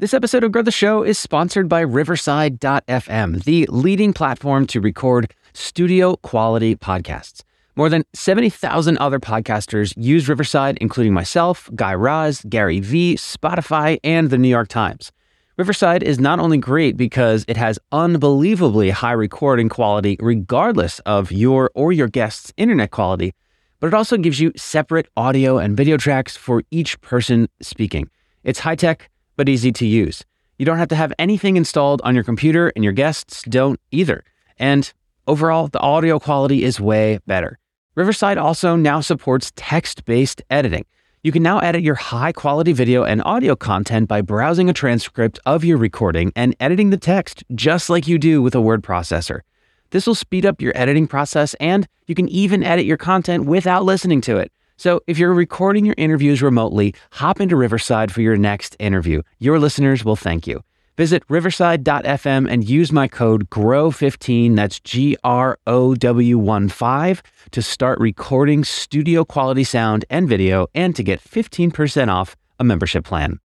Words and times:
This 0.00 0.14
episode 0.14 0.44
of 0.44 0.52
Grow 0.52 0.62
the 0.62 0.70
Show 0.70 1.02
is 1.02 1.18
sponsored 1.18 1.68
by 1.68 1.80
Riverside.fm, 1.80 3.44
the 3.44 3.66
leading 3.68 4.14
platform 4.14 4.66
to 4.68 4.80
record 4.80 5.34
studio 5.52 6.16
quality 6.16 6.74
podcasts. 6.74 7.42
More 7.76 7.90
than 7.90 8.04
70,000 8.14 8.96
other 8.96 9.20
podcasters 9.20 9.92
use 9.98 10.26
Riverside, 10.26 10.78
including 10.80 11.12
myself, 11.12 11.68
Guy 11.74 11.92
Raz, 11.92 12.42
Gary 12.48 12.80
Vee, 12.80 13.16
Spotify, 13.16 13.98
and 14.02 14.30
the 14.30 14.38
New 14.38 14.48
York 14.48 14.68
Times. 14.68 15.12
Riverside 15.58 16.02
is 16.02 16.18
not 16.18 16.40
only 16.40 16.56
great 16.56 16.96
because 16.96 17.44
it 17.46 17.58
has 17.58 17.78
unbelievably 17.92 18.88
high 18.88 19.12
recording 19.12 19.68
quality, 19.68 20.16
regardless 20.18 21.00
of 21.00 21.30
your 21.30 21.70
or 21.74 21.92
your 21.92 22.08
guest's 22.08 22.54
internet 22.56 22.90
quality, 22.90 23.34
but 23.80 23.88
it 23.88 23.92
also 23.92 24.16
gives 24.16 24.40
you 24.40 24.50
separate 24.56 25.08
audio 25.18 25.58
and 25.58 25.76
video 25.76 25.98
tracks 25.98 26.38
for 26.38 26.62
each 26.70 26.98
person 27.02 27.50
speaking. 27.60 28.08
It's 28.44 28.60
high 28.60 28.76
tech, 28.76 29.10
but 29.40 29.48
easy 29.48 29.72
to 29.72 29.86
use. 29.86 30.22
You 30.58 30.66
don't 30.66 30.76
have 30.76 30.88
to 30.88 30.94
have 30.94 31.14
anything 31.18 31.56
installed 31.56 32.02
on 32.04 32.14
your 32.14 32.24
computer, 32.24 32.70
and 32.76 32.84
your 32.84 32.92
guests 32.92 33.42
don't 33.44 33.80
either. 33.90 34.22
And 34.58 34.92
overall, 35.26 35.68
the 35.68 35.80
audio 35.80 36.18
quality 36.18 36.62
is 36.62 36.78
way 36.78 37.20
better. 37.26 37.58
Riverside 37.94 38.36
also 38.36 38.76
now 38.76 39.00
supports 39.00 39.50
text 39.56 40.04
based 40.04 40.42
editing. 40.50 40.84
You 41.22 41.32
can 41.32 41.42
now 41.42 41.58
edit 41.60 41.80
your 41.80 41.94
high 41.94 42.32
quality 42.32 42.74
video 42.74 43.02
and 43.02 43.22
audio 43.24 43.56
content 43.56 44.08
by 44.08 44.20
browsing 44.20 44.68
a 44.68 44.74
transcript 44.74 45.38
of 45.46 45.64
your 45.64 45.78
recording 45.78 46.32
and 46.36 46.54
editing 46.60 46.90
the 46.90 46.98
text 46.98 47.42
just 47.54 47.88
like 47.88 48.06
you 48.06 48.18
do 48.18 48.42
with 48.42 48.54
a 48.54 48.60
word 48.60 48.82
processor. 48.82 49.40
This 49.88 50.06
will 50.06 50.14
speed 50.14 50.44
up 50.44 50.60
your 50.60 50.76
editing 50.76 51.06
process, 51.06 51.54
and 51.54 51.88
you 52.06 52.14
can 52.14 52.28
even 52.28 52.62
edit 52.62 52.84
your 52.84 52.98
content 52.98 53.46
without 53.46 53.86
listening 53.86 54.20
to 54.20 54.36
it. 54.36 54.52
So, 54.80 55.02
if 55.06 55.18
you're 55.18 55.34
recording 55.34 55.84
your 55.84 55.94
interviews 55.98 56.40
remotely, 56.40 56.94
hop 57.12 57.38
into 57.38 57.54
Riverside 57.54 58.10
for 58.10 58.22
your 58.22 58.38
next 58.38 58.76
interview. 58.78 59.20
Your 59.38 59.58
listeners 59.58 60.06
will 60.06 60.16
thank 60.16 60.46
you. 60.46 60.64
Visit 60.96 61.22
riverside.fm 61.28 62.50
and 62.50 62.66
use 62.66 62.90
my 62.90 63.06
code 63.06 63.50
GROW15, 63.50 64.56
that's 64.56 64.80
G 64.80 65.18
R 65.22 65.58
O 65.66 65.94
W 65.94 66.38
1 66.38 66.70
5, 66.70 67.22
to 67.50 67.60
start 67.60 68.00
recording 68.00 68.64
studio 68.64 69.22
quality 69.22 69.64
sound 69.64 70.06
and 70.08 70.26
video 70.26 70.66
and 70.74 70.96
to 70.96 71.02
get 71.02 71.22
15% 71.22 72.08
off 72.08 72.34
a 72.58 72.64
membership 72.64 73.04
plan. 73.04 73.38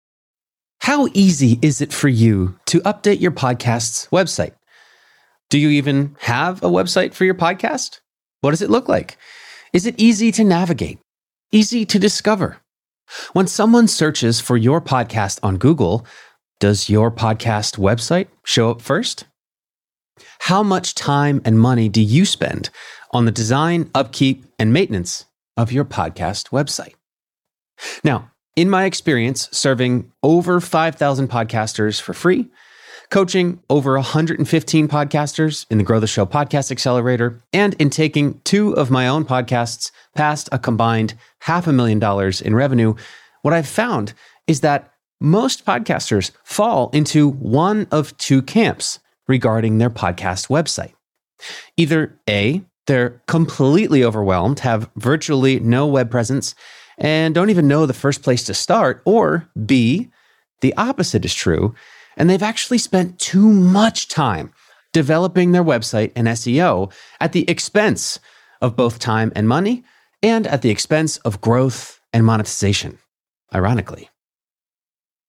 How 0.82 1.08
easy 1.14 1.58
is 1.62 1.80
it 1.80 1.94
for 1.94 2.10
you 2.10 2.58
to 2.66 2.80
update 2.80 3.22
your 3.22 3.32
podcast's 3.32 4.06
website? 4.08 4.52
Do 5.48 5.58
you 5.58 5.70
even 5.70 6.14
have 6.20 6.62
a 6.62 6.68
website 6.68 7.14
for 7.14 7.24
your 7.24 7.36
podcast? 7.36 8.00
What 8.42 8.50
does 8.50 8.60
it 8.60 8.68
look 8.68 8.86
like? 8.86 9.16
Is 9.72 9.86
it 9.86 9.94
easy 9.96 10.30
to 10.32 10.44
navigate? 10.44 10.98
Easy 11.52 11.84
to 11.86 11.98
discover. 11.98 12.58
When 13.34 13.46
someone 13.46 13.86
searches 13.86 14.40
for 14.40 14.56
your 14.56 14.80
podcast 14.80 15.38
on 15.42 15.58
Google, 15.58 16.06
does 16.60 16.88
your 16.88 17.10
podcast 17.10 17.78
website 17.78 18.28
show 18.44 18.70
up 18.70 18.80
first? 18.80 19.26
How 20.40 20.62
much 20.62 20.94
time 20.94 21.42
and 21.44 21.58
money 21.58 21.88
do 21.88 22.00
you 22.00 22.24
spend 22.24 22.70
on 23.10 23.26
the 23.26 23.30
design, 23.30 23.90
upkeep, 23.94 24.44
and 24.58 24.72
maintenance 24.72 25.26
of 25.56 25.70
your 25.70 25.84
podcast 25.84 26.50
website? 26.50 26.94
Now, 28.02 28.30
in 28.56 28.70
my 28.70 28.84
experience 28.84 29.48
serving 29.52 30.10
over 30.22 30.60
5,000 30.60 31.28
podcasters 31.28 32.00
for 32.00 32.14
free, 32.14 32.50
coaching 33.12 33.62
over 33.68 33.92
115 33.96 34.88
podcasters 34.88 35.66
in 35.68 35.76
the 35.76 35.84
Grow 35.84 36.00
the 36.00 36.06
Show 36.06 36.24
Podcast 36.24 36.72
Accelerator, 36.72 37.42
and 37.52 37.74
in 37.74 37.90
taking 37.90 38.40
two 38.44 38.74
of 38.74 38.90
my 38.90 39.06
own 39.06 39.26
podcasts 39.26 39.90
past 40.14 40.48
a 40.50 40.58
combined 40.58 41.12
half 41.40 41.66
a 41.66 41.74
million 41.74 41.98
dollars 41.98 42.40
in 42.40 42.54
revenue, 42.54 42.94
what 43.42 43.52
I've 43.52 43.68
found 43.68 44.14
is 44.46 44.62
that 44.62 44.94
most 45.20 45.66
podcasters 45.66 46.30
fall 46.42 46.88
into 46.94 47.28
one 47.28 47.86
of 47.90 48.16
two 48.16 48.40
camps 48.40 48.98
regarding 49.28 49.76
their 49.76 49.90
podcast 49.90 50.48
website. 50.48 50.94
Either 51.76 52.18
A, 52.30 52.62
they're 52.86 53.20
completely 53.26 54.02
overwhelmed, 54.02 54.60
have 54.60 54.88
virtually 54.96 55.60
no 55.60 55.86
web 55.86 56.10
presence, 56.10 56.54
and 56.96 57.34
don't 57.34 57.50
even 57.50 57.68
know 57.68 57.84
the 57.84 57.92
first 57.92 58.22
place 58.22 58.44
to 58.44 58.54
start, 58.54 59.02
or 59.04 59.50
B, 59.66 60.08
the 60.62 60.72
opposite 60.78 61.26
is 61.26 61.34
true 61.34 61.74
and 62.16 62.28
they've 62.28 62.42
actually 62.42 62.78
spent 62.78 63.18
too 63.18 63.48
much 63.48 64.08
time 64.08 64.52
developing 64.92 65.52
their 65.52 65.64
website 65.64 66.12
and 66.14 66.28
SEO 66.28 66.92
at 67.20 67.32
the 67.32 67.48
expense 67.48 68.20
of 68.60 68.76
both 68.76 68.98
time 68.98 69.32
and 69.34 69.48
money 69.48 69.84
and 70.22 70.46
at 70.46 70.62
the 70.62 70.70
expense 70.70 71.16
of 71.18 71.40
growth 71.40 72.00
and 72.12 72.24
monetization, 72.24 72.98
ironically. 73.54 74.08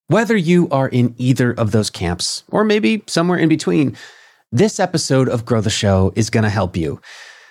Whether 0.07 0.35
you 0.35 0.69
are 0.69 0.89
in 0.89 1.15
either 1.17 1.51
of 1.51 1.71
those 1.71 1.89
camps, 1.89 2.43
or 2.49 2.63
maybe 2.63 3.03
somewhere 3.07 3.39
in 3.39 3.49
between, 3.49 3.97
this 4.51 4.79
episode 4.79 5.29
of 5.29 5.45
Grow 5.45 5.61
the 5.61 5.69
Show 5.69 6.13
is 6.15 6.29
going 6.29 6.43
to 6.43 6.49
help 6.49 6.77
you. 6.77 7.01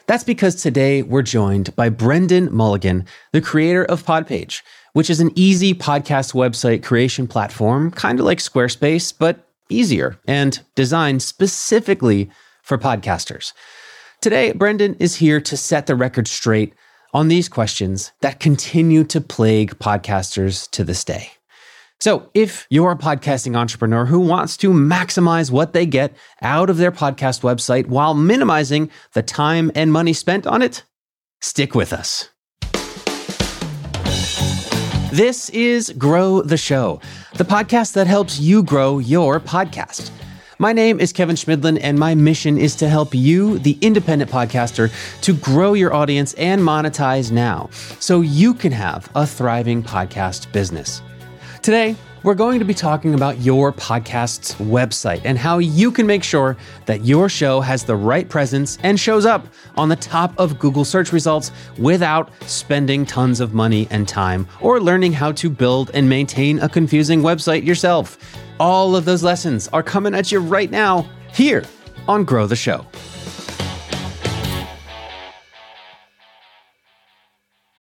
That's 0.07 0.23
because 0.23 0.57
today 0.57 1.03
we're 1.03 1.23
joined 1.23 1.75
by 1.75 1.89
Brenden 1.91 2.51
Mulligan, 2.51 3.07
the 3.33 3.41
creator 3.41 3.85
of 3.85 4.05
Podpage 4.05 4.63
which 4.93 5.11
is 5.11 5.21
an 5.21 5.31
easy 5.35 5.75
podcast 5.75 6.35
website 6.35 6.83
creation 6.83 7.27
platform, 7.27 7.91
kind 7.91 8.21
of 8.21 8.27
like 8.27 8.39
Squarespace, 8.39 9.13
but 9.17 9.47
easier 9.69 10.19
and 10.27 10.61
designed 10.75 11.23
specifically 11.23 12.31
for 12.63 12.79
podcasters. 12.79 13.53
Today, 14.21 14.53
Brenden 14.53 14.97
is 15.01 15.17
here 15.17 15.41
to 15.41 15.57
set 15.57 15.87
the 15.87 15.97
record 15.97 16.29
straight 16.29 16.75
on 17.13 17.29
these 17.29 17.49
questions 17.49 18.13
that 18.21 18.41
continue 18.41 19.05
to 19.05 19.21
plague 19.21 19.79
podcasters 19.79 20.71
to 20.71 20.85
this 20.85 21.05
day. 21.05 21.33
So, 22.01 22.31
if 22.35 22.67
you're 22.69 22.93
a 22.93 22.97
podcasting 22.97 23.57
entrepreneur 23.57 24.07
who 24.07 24.19
wants 24.19 24.57
to 24.59 24.71
maximize 24.71 25.51
what 25.53 25.73
they 25.73 25.87
get 25.87 26.17
out 26.41 26.69
of 26.69 26.77
their 26.77 26.91
podcast 26.91 27.43
website 27.43 27.87
while 27.87 28.15
minimizing 28.15 28.91
the 29.13 29.23
time 29.23 29.71
and 29.75 29.93
money 29.93 30.13
spent 30.13 30.47
on 30.47 30.63
it, 30.63 30.83
stick 31.41 31.75
with 31.75 31.93
us. 31.93 32.29
This 35.13 35.51
is 35.51 35.91
Grow 35.99 36.41
the 36.41 36.57
Show, 36.57 36.99
the 37.35 37.45
podcast 37.45 37.93
that 37.93 38.07
helps 38.07 38.41
you 38.41 38.63
grow 38.63 38.97
your 38.99 39.41
podcast. 39.41 40.11
My 40.59 40.73
name 40.73 40.99
is 41.01 41.13
Kevin 41.13 41.37
Chemidlin, 41.37 41.79
and 41.83 41.99
my 41.99 42.15
mission 42.15 42.57
is 42.57 42.75
to 42.77 42.89
help 42.89 43.15
you, 43.15 43.59
the 43.59 43.77
independent 43.83 44.31
podcaster, 44.31 44.91
to 45.21 45.35
grow 45.35 45.75
your 45.75 45.93
audience 45.93 46.33
and 46.39 46.63
monetize 46.63 47.31
now 47.31 47.69
so 48.01 48.23
you 48.23 48.55
can 48.55 48.73
have 48.73 49.11
a 49.15 49.27
thriving 49.27 49.83
podcast 49.83 50.51
business. 50.51 51.03
Today, 51.61 51.95
we're 52.23 52.35
going 52.35 52.59
to 52.61 52.65
be 52.65 52.75
talking 52.75 53.15
about 53.15 53.39
your 53.41 53.73
podcast's 53.73 54.55
website 54.55 55.21
and 55.25 55.37
how 55.37 55.59
you 55.59 55.91
can 55.91 56.07
make 56.07 56.23
sure 56.23 56.57
that 56.87 57.05
your 57.05 57.29
show 57.29 57.61
has 57.61 57.83
the 57.83 57.97
right 57.97 58.29
presence 58.29 58.79
and 58.83 58.99
shows 58.99 59.27
up 59.27 59.47
on 59.77 59.89
the 59.89 59.97
top 59.97 60.33
of 60.39 60.59
Google 60.59 60.85
search 60.85 61.13
results 61.13 61.51
without 61.79 62.31
spending 62.43 63.05
tons 63.05 63.41
of 63.41 63.55
money 63.55 63.89
and 63.91 64.07
time 64.07 64.47
or 64.61 64.81
learning 64.81 65.13
how 65.13 65.33
to 65.33 65.51
build 65.51 65.91
and 65.95 66.09
maintain 66.09 66.61
a 66.61 66.69
confusing 66.69 67.23
website 67.23 67.67
yourself. 67.67 68.19
All 68.61 68.95
of 68.95 69.05
those 69.05 69.25
lessons 69.25 69.69
are 69.69 69.83
coming 69.83 70.15
at 70.15 70.31
you 70.31 70.39
right 70.39 70.71
now 70.71 71.09
here 71.33 71.65
on 72.07 72.25
Grow 72.25 72.47
the 72.47 72.57
Show. 72.57 72.87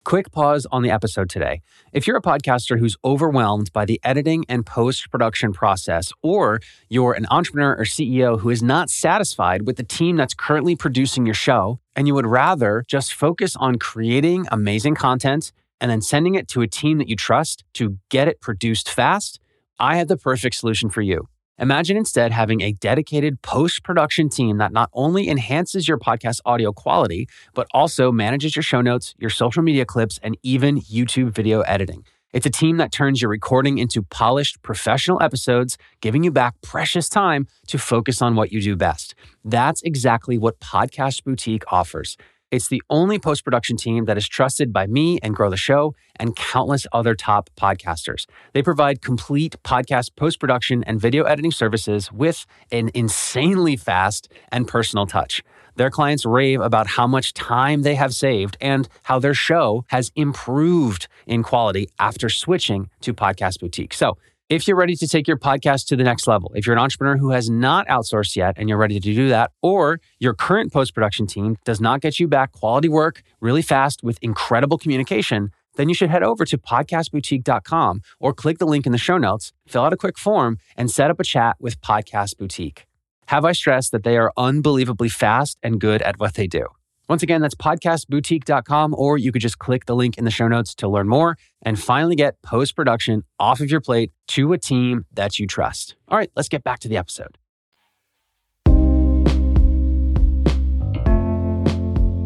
Quick 0.05 0.31
pause 0.31 0.67
on 0.71 0.83
the 0.83 0.91
episode 0.91 1.31
today. 1.31 1.61
If 1.91 2.05
you're 2.05 2.16
a 2.16 2.21
podcaster 2.21 2.77
who's 2.77 2.95
overwhelmed 3.03 3.73
by 3.73 3.85
the 3.85 3.99
editing 4.03 4.45
and 4.47 4.63
post 4.63 5.09
production 5.09 5.51
process, 5.51 6.13
or 6.21 6.59
you're 6.89 7.13
an 7.13 7.25
entrepreneur 7.31 7.75
or 7.75 7.85
CEO 7.85 8.39
who 8.39 8.51
is 8.51 8.61
not 8.61 8.91
satisfied 8.91 9.65
with 9.65 9.77
the 9.77 9.83
team 9.83 10.15
that's 10.15 10.35
currently 10.35 10.75
producing 10.75 11.25
your 11.25 11.33
show, 11.33 11.79
and 11.95 12.05
you 12.05 12.13
would 12.13 12.27
rather 12.27 12.83
just 12.88 13.15
focus 13.15 13.55
on 13.55 13.79
creating 13.79 14.45
amazing 14.51 14.94
content 14.94 15.51
and 15.81 15.89
then 15.89 16.03
sending 16.03 16.35
it 16.35 16.47
to 16.49 16.61
a 16.61 16.67
team 16.67 16.99
that 16.99 17.09
you 17.09 17.15
trust 17.15 17.63
to 17.73 17.97
get 18.09 18.27
it 18.27 18.39
produced 18.39 18.88
fast, 18.88 19.39
I 19.79 19.95
have 19.97 20.07
the 20.07 20.17
perfect 20.17 20.55
solution 20.55 20.91
for 20.91 21.01
you. 21.01 21.29
Imagine 21.57 21.96
instead 21.96 22.34
having 22.34 22.60
a 22.60 22.74
dedicated 22.74 23.42
post 23.42 23.81
production 23.84 24.28
team 24.28 24.57
that 24.57 24.74
not 24.74 24.90
only 24.92 25.30
enhances 25.30 25.88
your 25.88 25.98
podcast 25.98 26.42
audio 26.46 26.74
quality, 26.74 27.30
but 27.54 27.66
also 27.74 28.12
manages 28.12 28.57
your 28.57 28.63
show 28.63 28.81
notes, 28.81 29.16
your 29.19 29.30
social 29.30 29.63
media 29.63 29.86
clips, 29.86 30.19
and 30.22 30.38
even 30.44 30.81
YouTube 30.81 31.34
video 31.34 31.62
editing. 31.62 32.04
It's 32.34 32.46
a 32.46 32.50
team 32.50 32.75
that 32.78 32.92
turns 32.92 33.22
your 33.22 33.31
recording 33.31 33.78
into 33.78 34.04
polished 34.04 34.62
professional 34.63 35.24
episodes, 35.24 35.78
giving 36.02 36.25
you 36.25 36.31
back 36.31 36.56
precious 36.62 37.07
time 37.07 37.48
to 37.68 37.78
focus 37.78 38.22
on 38.22 38.36
what 38.36 38.52
you 38.52 38.60
do 38.62 38.75
best. 38.75 39.16
That's 39.46 39.81
exactly 39.84 40.38
what 40.38 40.60
Podcast 40.60 41.24
Boutique 41.24 41.63
offers. 41.72 42.18
It's 42.56 42.69
the 42.69 42.81
only 42.90 43.19
post 43.19 43.44
production 43.44 43.75
team 43.75 44.06
that 44.06 44.16
is 44.16 44.30
trusted 44.30 44.72
by 44.72 44.88
me 44.88 45.19
and 45.22 45.36
Grow 45.36 45.50
the 45.50 45.57
Show 45.57 45.94
and 46.16 46.38
countless 46.38 46.88
other 46.94 47.13
top 47.13 47.50
podcasters. 47.57 48.28
They 48.54 48.63
provide 48.63 49.02
complete 49.02 49.57
podcast 49.66 50.16
post 50.16 50.40
production 50.40 50.81
and 50.86 50.98
video 50.98 51.25
editing 51.25 51.52
services 51.52 52.13
with 52.13 52.46
an 52.72 52.92
insanely 52.94 53.75
fast 53.75 54.31
and 54.54 54.69
personal 54.69 55.06
touch. 55.06 55.44
Their 55.75 55.90
clients 55.90 56.25
rave 56.25 56.62
about 56.62 56.88
how 56.88 57.07
much 57.07 57.34
time 57.34 57.81
they 57.81 57.96
have 57.96 58.13
saved 58.13 58.56
and 58.62 58.88
how 59.04 59.19
their 59.19 59.34
show 59.34 59.84
has 59.88 60.13
improved 60.16 61.10
in 61.28 61.44
quality 61.44 61.90
after 62.00 62.30
switching 62.30 62.90
to 63.02 63.13
Podcast 63.13 63.60
Boutique. 63.60 63.94
So, 63.94 64.18
If 64.47 64.68
you're 64.68 64.77
ready 64.77 64.95
to 64.97 65.07
take 65.07 65.27
your 65.27 65.39
podcast 65.39 65.88
to 65.88 65.95
the 65.95 66.03
next 66.03 66.27
level, 66.27 66.51
if 66.53 66.68
you're 66.68 66.75
an 66.75 66.81
entrepreneur 66.81 67.18
who 67.18 67.31
has 67.31 67.50
not 67.50 67.88
outsourced 67.88 68.36
yet 68.36 68.53
and 68.57 68.69
you're 68.69 68.77
ready 68.77 69.00
to 69.00 69.13
do 69.13 69.27
that, 69.30 69.50
or 69.63 70.00
your 70.19 70.36
current 70.36 70.71
post 70.71 70.94
production 70.94 71.25
team 71.25 71.56
does 71.65 71.81
not 71.81 72.00
get 72.00 72.19
you 72.19 72.27
back 72.27 72.51
quality 72.51 72.88
work 72.88 73.24
really 73.42 73.63
fast 73.63 74.03
with 74.03 74.19
incredible 74.21 74.77
communication, 74.77 75.50
then 75.77 75.89
you 75.89 75.95
should 75.95 76.12
head 76.12 76.21
over 76.21 76.45
to 76.45 76.59
podcastboutique.com 76.59 78.01
or 78.19 78.36
click 78.36 78.59
the 78.59 78.68
link 78.68 78.86
in 78.86 78.92
the 78.92 79.00
show 79.00 79.18
notes, 79.18 79.51
fill 79.68 79.81
out 79.81 79.94
a 79.94 79.97
quick 79.97 80.15
form, 80.15 80.59
and 80.77 80.92
set 80.92 81.09
up 81.09 81.19
a 81.19 81.24
chat 81.24 81.56
with 81.59 81.81
Podcast 81.81 82.38
Boutique. 82.38 82.86
Have 83.30 83.45
I 83.45 83.51
stressed 83.51 83.92
that 83.94 84.03
they 84.03 84.15
are 84.15 84.31
unbelievably 84.38 85.09
fast 85.09 85.57
and 85.63 85.81
good 85.81 86.03
at 86.03 86.19
what 86.19 86.36
they 86.36 86.45
do? 86.45 86.68
Once 87.07 87.22
again, 87.22 87.40
that's 87.40 87.54
podcastboutique.com, 87.54 88.96
or 88.98 89.18
you 89.18 89.31
could 89.31 89.42
just 89.42 89.60
click 89.60 89.86
the 89.86 89.96
link 89.96 90.18
in 90.18 90.25
the 90.25 90.31
show 90.31 90.48
notes 90.48 90.74
to 90.74 90.88
learn 90.88 91.07
more 91.07 91.38
and 91.62 91.80
finally 91.80 92.16
get 92.16 92.42
post 92.42 92.75
production 92.75 93.24
off 93.40 93.60
of 93.60 93.69
your 93.69 93.80
plate 93.80 94.12
to 94.28 94.54
a 94.54 94.57
team 94.57 95.06
that 95.13 95.38
you 95.38 95.46
trust. 95.46 95.96
All 96.07 96.18
right, 96.18 96.31
let's 96.36 96.50
get 96.50 96.63
back 96.63 96.80
to 96.80 96.88
the 96.88 96.98
episode. 96.98 97.38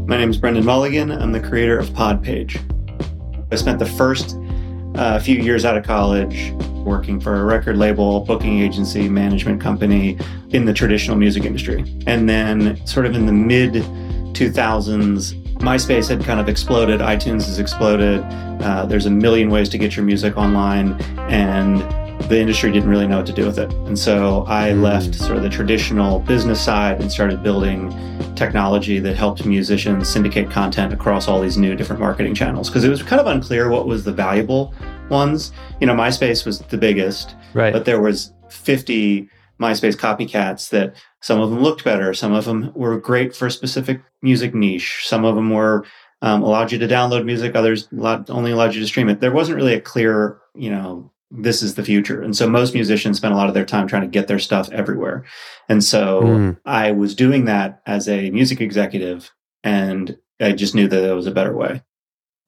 My 0.07 0.17
name 0.17 0.29
is 0.29 0.37
Brenden 0.37 0.63
Mulligan. 0.63 1.11
I'm 1.11 1.33
the 1.33 1.41
creator 1.41 1.77
of 1.77 1.89
Podpage. 1.89 2.57
I 3.51 3.55
spent 3.55 3.79
the 3.79 3.85
first 3.85 4.37
uh, 4.95 5.19
few 5.19 5.35
years 5.39 5.65
out 5.65 5.77
of 5.77 5.83
college 5.83 6.53
working 6.85 7.19
for 7.19 7.35
a 7.35 7.43
record 7.43 7.77
label, 7.77 8.21
booking 8.21 8.59
agency, 8.59 9.09
management 9.09 9.61
company 9.61 10.17
in 10.51 10.65
the 10.65 10.73
traditional 10.73 11.17
music 11.17 11.43
industry. 11.43 11.83
And 12.07 12.29
then, 12.29 12.83
sort 12.87 13.05
of 13.05 13.13
in 13.13 13.25
the 13.25 13.33
mid 13.33 13.85
2000s, 14.39 15.33
MySpace 15.55 16.07
had 16.07 16.23
kind 16.23 16.39
of 16.39 16.47
exploded, 16.47 17.01
iTunes 17.01 17.45
has 17.45 17.59
exploded. 17.59 18.21
Uh, 18.61 18.85
there's 18.85 19.05
a 19.05 19.09
million 19.09 19.49
ways 19.49 19.67
to 19.67 19.77
get 19.77 19.97
your 19.97 20.05
music 20.05 20.37
online, 20.37 20.93
and 21.29 21.79
the 22.29 22.39
industry 22.39 22.71
didn't 22.71 22.89
really 22.89 23.05
know 23.05 23.17
what 23.17 23.25
to 23.25 23.33
do 23.33 23.45
with 23.45 23.59
it. 23.59 23.69
And 23.87 23.99
so 23.99 24.45
I 24.47 24.69
mm. 24.69 24.81
left 24.81 25.13
sort 25.15 25.35
of 25.35 25.43
the 25.43 25.49
traditional 25.49 26.19
business 26.19 26.63
side 26.63 27.01
and 27.01 27.11
started 27.11 27.43
building 27.43 27.91
technology 28.35 28.99
that 28.99 29.17
helped 29.17 29.45
musicians 29.45 30.07
syndicate 30.07 30.49
content 30.49 30.93
across 30.93 31.27
all 31.27 31.41
these 31.41 31.57
new 31.57 31.75
different 31.75 31.99
marketing 31.99 32.33
channels 32.33 32.69
because 32.69 32.85
it 32.85 32.89
was 32.89 33.03
kind 33.03 33.19
of 33.19 33.27
unclear 33.27 33.69
what 33.69 33.87
was 33.87 34.05
the 34.05 34.13
valuable 34.13 34.73
ones. 35.09 35.51
You 35.81 35.87
know, 35.87 35.95
MySpace 35.95 36.45
was 36.45 36.59
the 36.59 36.77
biggest, 36.77 37.35
right. 37.53 37.73
but 37.73 37.83
there 37.83 37.99
was 37.99 38.31
50 38.49 39.29
MySpace 39.59 39.95
copycats 39.95 40.69
that 40.69 40.95
some 41.21 41.39
of 41.39 41.49
them 41.49 41.61
looked 41.61 41.83
better, 41.83 42.13
some 42.13 42.33
of 42.33 42.45
them 42.45 42.71
were 42.73 42.97
great 42.99 43.35
for 43.35 43.47
a 43.47 43.51
specific 43.51 44.01
music 44.21 44.53
niche, 44.53 45.01
some 45.05 45.25
of 45.25 45.35
them 45.35 45.49
were 45.49 45.85
um, 46.21 46.43
allowed 46.43 46.71
you 46.71 46.79
to 46.79 46.87
download 46.87 47.25
music, 47.25 47.55
others 47.55 47.87
allowed, 47.91 48.29
only 48.29 48.51
allowed 48.51 48.73
you 48.73 48.81
to 48.81 48.87
stream 48.87 49.09
it. 49.09 49.19
There 49.19 49.31
wasn't 49.31 49.57
really 49.57 49.73
a 49.73 49.81
clear, 49.81 50.39
you 50.55 50.69
know, 50.69 51.11
this 51.31 51.61
is 51.61 51.75
the 51.75 51.83
future. 51.83 52.21
And 52.21 52.35
so 52.35 52.49
most 52.49 52.73
musicians 52.73 53.17
spend 53.17 53.33
a 53.33 53.37
lot 53.37 53.47
of 53.47 53.53
their 53.53 53.65
time 53.65 53.87
trying 53.87 54.01
to 54.01 54.07
get 54.07 54.27
their 54.27 54.39
stuff 54.39 54.69
everywhere. 54.71 55.25
And 55.67 55.83
so 55.83 56.21
mm. 56.21 56.59
I 56.65 56.91
was 56.91 57.13
doing 57.13 57.45
that 57.45 57.81
as 57.85 58.09
a 58.09 58.31
music 58.31 58.61
executive 58.61 59.31
and 59.63 60.17
I 60.39 60.53
just 60.53 60.73
knew 60.73 60.87
that 60.87 60.99
there 60.99 61.15
was 61.15 61.27
a 61.27 61.31
better 61.31 61.55
way. 61.55 61.83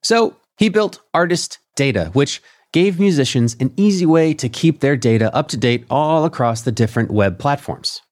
So 0.02 0.36
he 0.58 0.68
built 0.68 1.00
Artist 1.14 1.58
Data, 1.76 2.10
which 2.12 2.42
gave 2.72 2.98
musicians 2.98 3.56
an 3.60 3.72
easy 3.76 4.06
way 4.06 4.34
to 4.34 4.48
keep 4.48 4.80
their 4.80 4.96
data 4.96 5.34
up 5.34 5.48
to 5.48 5.56
date 5.56 5.84
all 5.90 6.24
across 6.24 6.62
the 6.62 6.72
different 6.72 7.10
web 7.10 7.38
platforms. 7.38 8.02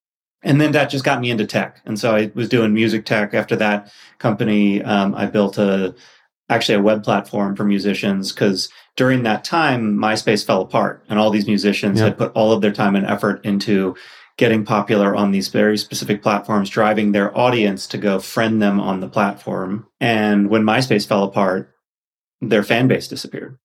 And 0.43 0.61
then 0.61 0.73
that 0.73 0.91
just 0.91 1.05
got 1.05 1.21
me 1.21 1.31
into 1.31 1.47
tech. 1.47 1.81
And 1.85 1.99
so 1.99 2.15
I 2.15 2.31
was 2.35 2.49
doing 2.49 2.73
music 2.73 3.05
tech. 3.05 3.35
After 3.35 3.57
that 3.57 3.93
company, 4.19 4.83
um, 4.83 5.15
I 5.15 5.27
built 5.27 5.59
a 5.59 5.95
actually 6.49 6.77
a 6.77 6.83
web 6.83 7.05
platform 7.05 7.55
for 7.55 7.65
musicians 7.65 8.33
because 8.33 8.71
during 8.97 9.23
that 9.23 9.45
time, 9.45 9.97
MySpace 9.97 10.45
fell 10.45 10.62
apart 10.62 11.05
and 11.09 11.19
all 11.19 11.31
these 11.31 11.47
musicians 11.47 11.99
yep. 11.99 12.09
had 12.09 12.19
put 12.19 12.33
all 12.33 12.53
of 12.53 12.61
their 12.61 12.73
time 12.73 12.97
and 12.97 13.07
effort 13.07 13.45
into 13.45 13.95
getting 14.37 14.65
popular 14.65 15.15
on 15.15 15.31
these 15.31 15.49
very 15.49 15.77
specific 15.77 16.23
platforms, 16.23 16.71
driving 16.71 17.12
their 17.12 17.37
audience 17.37 17.87
to 17.87 17.99
go 17.99 18.19
friend 18.19 18.61
them 18.61 18.81
on 18.81 19.01
the 19.01 19.09
platform. 19.09 19.87
And 20.01 20.49
when 20.49 20.62
MySpace 20.62 21.07
fell 21.07 21.25
apart, 21.25 21.73
their 22.41 22.62
fan 22.62 22.89
base 22.89 23.07
disappeared. 23.07 23.59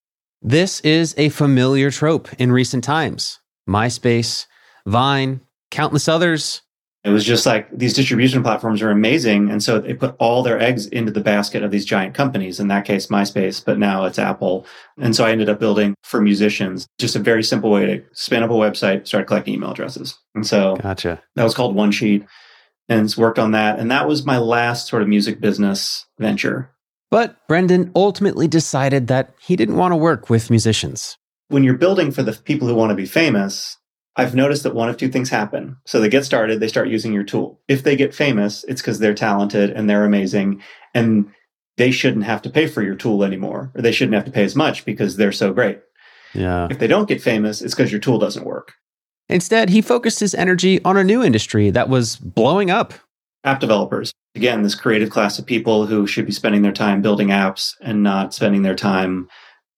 This 0.48 0.80
is 0.82 1.16
a 1.18 1.30
familiar 1.30 1.90
trope 1.90 2.32
in 2.40 2.52
recent 2.52 2.84
times. 2.84 3.40
MySpace, 3.68 4.46
Vine, 4.86 5.42
countless 5.72 6.08
others 6.08 6.62
it 7.06 7.12
was 7.12 7.24
just 7.24 7.46
like 7.46 7.70
these 7.72 7.94
distribution 7.94 8.42
platforms 8.42 8.82
are 8.82 8.90
amazing. 8.90 9.52
And 9.52 9.62
so 9.62 9.80
they 9.80 9.94
put 9.94 10.16
all 10.18 10.42
their 10.42 10.60
eggs 10.60 10.88
into 10.88 11.12
the 11.12 11.22
basket 11.22 11.62
of 11.64 11.70
these 11.70 11.86
giant 11.86 12.16
companies, 12.16 12.60
in 12.60 12.68
that 12.70 12.84
case, 12.84 13.08
MySpace, 13.08 13.64
but 13.64 13.78
now 13.78 14.06
it's 14.06 14.18
Apple. 14.18 14.66
And 14.98 15.16
so 15.16 15.24
I 15.24 15.30
ended 15.30 15.48
up 15.48 15.60
building 15.60 15.94
for 16.02 16.20
musicians 16.20 16.88
just 16.98 17.16
a 17.16 17.20
very 17.20 17.44
simple 17.44 17.70
way 17.70 17.86
to 17.86 18.04
spin 18.14 18.42
up 18.42 18.50
a 18.50 18.54
website, 18.54 19.06
start 19.06 19.28
collecting 19.28 19.54
email 19.54 19.70
addresses. 19.70 20.18
And 20.34 20.48
so 20.48 20.78
gotcha. 20.78 21.22
that 21.36 21.44
was 21.44 21.54
called 21.54 21.76
One 21.76 21.92
Sheet 21.92 22.26
and 22.90 23.14
worked 23.16 23.38
on 23.38 23.52
that. 23.52 23.78
And 23.78 23.92
that 23.92 24.08
was 24.08 24.26
my 24.26 24.40
last 24.40 24.88
sort 24.88 25.04
of 25.04 25.08
music 25.08 25.40
business 25.40 26.08
venture. 26.18 26.72
But 27.12 27.38
Brenden 27.48 27.92
ultimately 27.96 28.48
decided 28.48 29.08
that 29.08 29.34
he 29.40 29.56
didn't 29.56 29.78
want 29.78 29.92
to 29.92 29.98
work 29.98 30.30
with 30.30 30.50
musicians. 30.50 31.18
When 31.48 31.64
you're 31.64 31.76
building 31.76 32.12
for 32.12 32.24
the 32.24 32.34
people 32.34 32.68
who 32.68 32.76
want 32.76 32.90
to 32.90 32.96
be 32.96 33.06
famous, 33.06 33.78
I've 34.16 34.36
noticed 34.36 34.64
that 34.64 34.76
one 34.76 34.90
of 34.90 34.98
two 34.98 35.10
things 35.10 35.30
happen. 35.30 35.78
So 35.86 36.00
they 36.00 36.10
get 36.10 36.26
started, 36.26 36.60
they 36.60 36.68
start 36.68 36.88
using 36.88 37.14
your 37.14 37.24
tool. 37.24 37.62
If 37.68 37.84
they 37.84 37.96
get 37.96 38.16
famous, 38.16 38.64
it's 38.66 38.82
because 38.82 39.00
they're 39.00 39.14
talented 39.14 39.70
and 39.72 39.90
they're 39.90 40.06
amazing 40.06 40.62
and 40.94 41.32
they 41.78 41.92
shouldn't 41.92 42.24
have 42.24 42.42
to 42.44 42.50
pay 42.50 42.68
for 42.68 42.82
your 42.82 42.96
tool 42.96 43.24
anymore, 43.24 43.72
or 43.76 43.82
they 43.82 43.92
shouldn't 43.92 44.16
have 44.16 44.26
to 44.26 44.32
pay 44.32 44.46
as 44.46 44.56
much 44.56 44.86
because 44.86 45.18
they're 45.18 45.34
so 45.34 45.52
great. 45.52 45.82
Yeah. 46.34 46.68
If 46.72 46.80
they 46.80 46.88
don't 46.88 47.08
get 47.08 47.22
famous, 47.22 47.62
it's 47.62 47.76
because 47.76 47.92
your 47.92 48.00
tool 48.00 48.18
doesn't 48.18 48.46
work. 48.46 48.74
Instead, 49.28 49.70
he 49.70 49.82
focused 49.82 50.20
his 50.20 50.36
energy 50.36 50.84
on 50.86 50.98
a 50.98 51.04
new 51.04 51.24
industry 51.24 51.70
that 51.72 51.90
was 51.90 52.16
blowing 52.16 52.70
up 52.70 52.94
app 53.46 53.60
developers. 53.60 54.12
Again, 54.36 54.64
this 54.64 54.76
creative 54.76 55.10
class 55.10 55.40
of 55.40 55.46
people 55.46 55.86
who 55.86 56.06
should 56.06 56.26
be 56.26 56.34
spending 56.34 56.62
their 56.62 56.74
time 56.74 57.02
building 57.02 57.30
apps 57.30 57.74
and 57.82 58.04
not 58.04 58.34
spending 58.34 58.64
their 58.64 58.76
time 58.76 59.30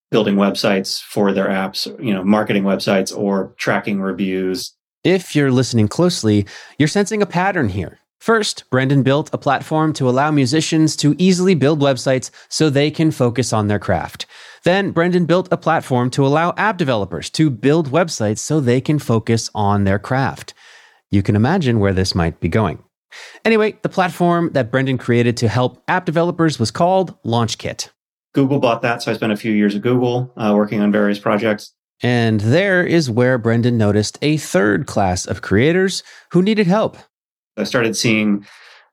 building 0.09 0.35
websites 0.35 1.01
for 1.01 1.33
their 1.33 1.47
apps, 1.47 1.85
you 2.03 2.13
know, 2.13 2.23
marketing 2.23 2.63
websites 2.63 3.15
or 3.15 3.53
tracking 3.57 4.01
reviews. 4.01 4.73
If 5.03 5.35
you're 5.35 5.51
listening 5.51 5.87
closely, 5.87 6.47
you're 6.79 6.87
sensing 6.87 7.21
a 7.21 7.27
pattern 7.27 7.69
here. 7.69 7.99
First, 8.19 8.63
Brenden 8.71 9.03
built 9.03 9.29
a 9.31 9.37
platform 9.37 9.93
to 9.93 10.09
allow 10.09 10.31
musicians 10.31 10.95
to 10.97 11.15
easily 11.19 11.53
build 11.53 11.79
websites 11.79 12.31
so 12.49 12.69
they 12.69 12.89
can 12.89 13.11
focus 13.11 13.53
on 13.53 13.67
their 13.67 13.79
craft. 13.79 14.25
Then, 14.63 14.91
Brenden 14.91 15.27
built 15.27 15.47
a 15.51 15.57
platform 15.57 16.09
to 16.11 16.25
allow 16.25 16.53
app 16.57 16.77
developers 16.77 17.29
to 17.31 17.49
build 17.49 17.91
websites 17.91 18.39
so 18.39 18.59
they 18.59 18.81
can 18.81 18.97
focus 18.97 19.51
on 19.53 19.83
their 19.83 19.99
craft. 19.99 20.55
You 21.11 21.21
can 21.21 21.35
imagine 21.35 21.79
where 21.79 21.93
this 21.93 22.15
might 22.15 22.39
be 22.39 22.49
going. 22.49 22.83
Anyway, 23.45 23.77
the 23.81 23.89
platform 23.89 24.51
that 24.53 24.71
Brenden 24.71 24.99
created 24.99 25.37
to 25.37 25.47
help 25.47 25.83
app 25.87 26.05
developers 26.05 26.59
was 26.59 26.71
called 26.71 27.21
LaunchKit. 27.23 27.89
Google 28.33 28.59
bought 28.59 28.81
that, 28.81 29.01
so 29.01 29.11
I 29.11 29.15
spent 29.15 29.31
a 29.31 29.37
few 29.37 29.51
years 29.51 29.75
at 29.75 29.81
Google 29.81 30.31
uh, 30.37 30.53
working 30.55 30.81
on 30.81 30.91
various 30.91 31.19
projects. 31.19 31.73
And 32.01 32.39
there 32.41 32.85
is 32.85 33.09
where 33.09 33.39
Brenden 33.39 33.73
noticed 33.73 34.19
a 34.21 34.37
third 34.37 34.85
class 34.85 35.25
of 35.25 35.41
creators 35.41 36.03
who 36.31 36.43
needed 36.43 36.67
help. 36.67 36.97
I 37.57 37.63
started 37.63 37.97
seeing 37.97 38.45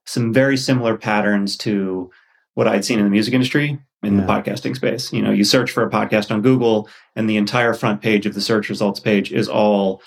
some 0.07 0.33
very 0.33 0.57
similar 0.57 0.97
patterns 0.97 1.57
to 1.59 2.11
what 2.55 2.69
I'd 2.69 2.85
seen 2.85 2.99
in 2.99 3.05
the 3.05 3.11
music 3.11 3.35
industry 3.35 3.79
in 4.03 4.15
yeah. 4.15 4.21
the 4.21 4.27
podcasting 4.27 4.77
space. 4.77 5.13
You 5.13 5.23
know, 5.23 5.31
you 5.31 5.45
search 5.45 5.71
for 5.71 5.85
a 5.85 5.91
podcast 5.91 6.31
on 6.31 6.41
Google, 6.41 6.89
and 7.17 7.29
the 7.29 7.37
entire 7.37 7.75
front 7.75 8.01
page 8.01 8.27
of 8.27 8.35
the 8.35 8.41
search 8.41 8.69
results 8.69 9.01
page 9.01 9.33
is 9.33 9.49
all 9.49 10.03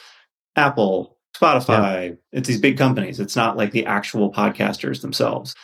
Apple, 0.55 1.16
Spotify. 1.39 2.09
Yeah. 2.09 2.15
It's 2.31 2.47
these 2.47 2.61
big 2.61 2.77
companies. 2.77 3.19
It's 3.19 3.35
not 3.35 3.57
like 3.57 3.71
the 3.71 3.85
actual 3.85 4.31
podcasters 4.31 5.01
themselves. 5.01 5.55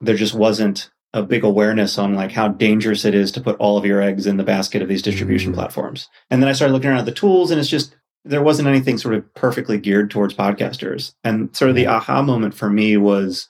There 0.00 0.16
just 0.16 0.34
wasn't 0.34 0.90
a 1.12 1.22
big 1.22 1.44
awareness 1.44 1.98
on 1.98 2.14
like 2.14 2.32
how 2.32 2.48
dangerous 2.48 3.04
it 3.04 3.14
is 3.14 3.32
to 3.32 3.40
put 3.40 3.56
all 3.56 3.76
of 3.76 3.84
your 3.84 4.00
eggs 4.00 4.26
in 4.26 4.36
the 4.36 4.44
basket 4.44 4.82
of 4.82 4.88
these 4.88 5.02
distribution 5.02 5.52
mm. 5.52 5.56
platforms. 5.56 6.08
And 6.30 6.40
then 6.40 6.48
I 6.48 6.52
started 6.52 6.72
looking 6.72 6.90
around 6.90 7.00
at 7.00 7.06
the 7.06 7.12
tools 7.12 7.50
and 7.50 7.58
it's 7.58 7.68
just 7.68 7.96
there 8.24 8.42
wasn't 8.42 8.68
anything 8.68 8.98
sort 8.98 9.14
of 9.14 9.34
perfectly 9.34 9.78
geared 9.78 10.10
towards 10.10 10.34
podcasters. 10.34 11.14
And 11.24 11.54
sort 11.56 11.70
of 11.70 11.76
the 11.76 11.86
aha 11.86 12.22
moment 12.22 12.54
for 12.54 12.70
me 12.70 12.96
was 12.96 13.48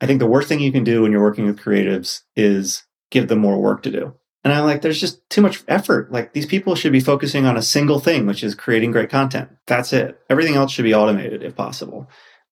I 0.00 0.06
think 0.06 0.20
the 0.20 0.26
worst 0.26 0.48
thing 0.48 0.60
you 0.60 0.72
can 0.72 0.84
do 0.84 1.02
when 1.02 1.12
you're 1.12 1.22
working 1.22 1.46
with 1.46 1.58
creatives 1.58 2.22
is 2.36 2.84
give 3.10 3.28
them 3.28 3.40
more 3.40 3.60
work 3.60 3.82
to 3.82 3.90
do. 3.90 4.14
And 4.44 4.52
I'm 4.52 4.64
like, 4.64 4.82
there's 4.82 5.00
just 5.00 5.28
too 5.30 5.42
much 5.42 5.64
effort. 5.68 6.12
Like 6.12 6.32
these 6.32 6.46
people 6.46 6.74
should 6.74 6.92
be 6.92 7.00
focusing 7.00 7.44
on 7.44 7.56
a 7.56 7.62
single 7.62 7.98
thing, 7.98 8.26
which 8.26 8.44
is 8.44 8.54
creating 8.54 8.92
great 8.92 9.10
content. 9.10 9.50
That's 9.66 9.92
it. 9.92 10.20
Everything 10.30 10.54
else 10.54 10.72
should 10.72 10.84
be 10.84 10.94
automated 10.94 11.42
if 11.42 11.56
possible. 11.56 12.08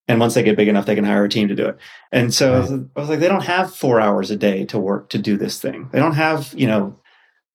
And 0.09 0.21
once 0.21 0.35
they 0.35 0.43
get 0.43 0.57
big 0.57 0.69
enough, 0.69 0.87
they 0.87 0.95
can 0.95 1.05
hire 1.05 1.25
a 1.25 1.29
team 1.29 1.49
to 1.49 1.55
do 1.55 1.67
it. 1.67 1.79
And 2.13 2.33
so 2.33 2.51
right. 2.51 2.57
I, 2.57 2.61
was, 2.61 2.73
I 2.73 3.01
was 3.01 3.09
like, 3.09 3.21
they 3.21 3.29
don't 3.29 3.45
have 3.45 3.75
four 3.75 4.01
hours 4.01 4.31
a 4.31 4.37
day 4.37 4.65
to 4.67 4.79
work 4.79 5.09
to 5.11 5.19
do 5.19 5.37
this 5.37 5.61
thing. 5.61 5.89
They 5.93 5.99
don't 5.99 6.15
have, 6.15 6.53
you 6.57 6.67
know, 6.67 6.99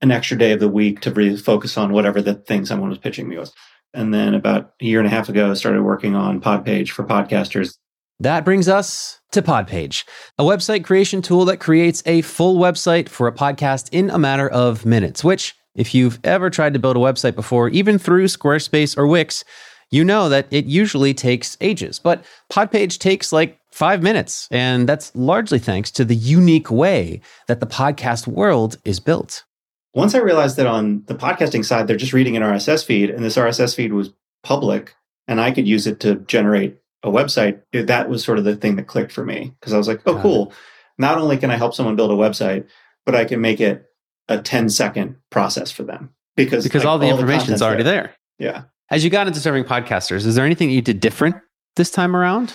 an 0.01 0.11
extra 0.11 0.37
day 0.37 0.51
of 0.51 0.59
the 0.59 0.67
week 0.67 1.01
to 1.01 1.11
really 1.11 1.37
focus 1.37 1.77
on 1.77 1.93
whatever 1.93 2.21
the 2.21 2.33
thing 2.33 2.65
someone 2.65 2.89
was 2.89 2.97
pitching 2.97 3.29
me 3.29 3.37
was. 3.37 3.53
And 3.93 4.13
then 4.13 4.33
about 4.33 4.73
a 4.81 4.85
year 4.85 4.99
and 4.99 5.07
a 5.07 5.11
half 5.11 5.29
ago, 5.29 5.51
I 5.51 5.53
started 5.53 5.83
working 5.83 6.15
on 6.15 6.41
Podpage 6.41 6.89
for 6.89 7.03
podcasters. 7.03 7.77
That 8.19 8.45
brings 8.45 8.67
us 8.67 9.20
to 9.31 9.41
Podpage, 9.41 10.03
a 10.37 10.43
website 10.43 10.83
creation 10.83 11.21
tool 11.21 11.45
that 11.45 11.59
creates 11.59 12.03
a 12.05 12.21
full 12.21 12.57
website 12.57 13.09
for 13.09 13.27
a 13.27 13.31
podcast 13.31 13.89
in 13.91 14.09
a 14.09 14.19
matter 14.19 14.49
of 14.49 14.85
minutes, 14.85 15.23
which 15.23 15.55
If 15.75 15.95
you've 15.95 16.19
ever 16.23 16.49
tried 16.49 16.73
to 16.73 16.79
build 16.79 16.97
a 16.97 16.99
website 16.99 17.35
before, 17.35 17.69
even 17.69 17.97
through 17.97 18.25
Squarespace 18.25 18.97
or 18.97 19.07
Wix, 19.07 19.43
you 19.89 20.03
know 20.03 20.29
that 20.29 20.47
it 20.51 20.65
usually 20.65 21.13
takes 21.13 21.57
ages. 21.61 21.99
But 21.99 22.25
Podpage 22.51 22.97
takes 22.97 23.31
like 23.31 23.57
five 23.71 24.03
minutes, 24.03 24.47
and 24.51 24.87
that's 24.87 25.15
largely 25.15 25.59
thanks 25.59 25.91
to 25.91 26.05
the 26.05 26.15
unique 26.15 26.69
way 26.69 27.21
that 27.47 27.59
the 27.59 27.67
podcast 27.67 28.27
world 28.27 28.77
is 28.83 28.99
built. 28.99 29.45
Once 29.93 30.15
I 30.15 30.19
realized 30.19 30.57
that 30.57 30.67
on 30.67 31.03
the 31.07 31.15
podcasting 31.15 31.65
side, 31.65 31.87
they're 31.87 31.97
just 31.97 32.13
reading 32.13 32.37
an 32.37 32.43
RSS 32.43 32.85
feed, 32.85 33.09
and 33.09 33.23
this 33.23 33.37
RSS 33.37 33.75
feed 33.75 33.93
was 33.93 34.11
public, 34.43 34.95
and 35.27 35.39
I 35.39 35.51
could 35.51 35.67
use 35.67 35.87
it 35.87 35.99
to 36.01 36.15
generate 36.15 36.80
a 37.03 37.09
website. 37.09 37.61
That 37.73 38.09
was 38.09 38.23
sort 38.23 38.37
of 38.37 38.43
the 38.43 38.55
thing 38.55 38.75
that 38.75 38.87
clicked 38.87 39.11
for 39.11 39.25
me 39.25 39.53
because 39.59 39.73
I 39.73 39.77
was 39.77 39.87
like, 39.87 40.01
oh, 40.05 40.13
Got 40.13 40.21
cool. 40.21 40.49
It. 40.49 40.55
Not 40.97 41.17
only 41.17 41.37
can 41.37 41.51
I 41.51 41.57
help 41.57 41.73
someone 41.73 41.95
build 41.95 42.11
a 42.11 42.15
website, 42.15 42.67
but 43.05 43.15
I 43.15 43.25
can 43.25 43.41
make 43.41 43.59
it 43.59 43.85
a 44.27 44.41
10 44.41 44.69
second 44.69 45.15
process 45.29 45.71
for 45.71 45.83
them 45.83 46.13
because 46.35 46.63
because 46.63 46.83
like, 46.83 46.89
all 46.89 46.99
the 46.99 47.07
information 47.07 47.53
is 47.53 47.61
already 47.61 47.83
there. 47.83 48.15
there. 48.39 48.51
Yeah. 48.53 48.63
As 48.89 49.03
you 49.03 49.09
got 49.09 49.27
into 49.27 49.39
serving 49.39 49.63
podcasters, 49.63 50.25
is 50.25 50.35
there 50.35 50.45
anything 50.45 50.69
you 50.69 50.81
did 50.81 50.99
different 50.99 51.37
this 51.75 51.89
time 51.89 52.15
around? 52.15 52.53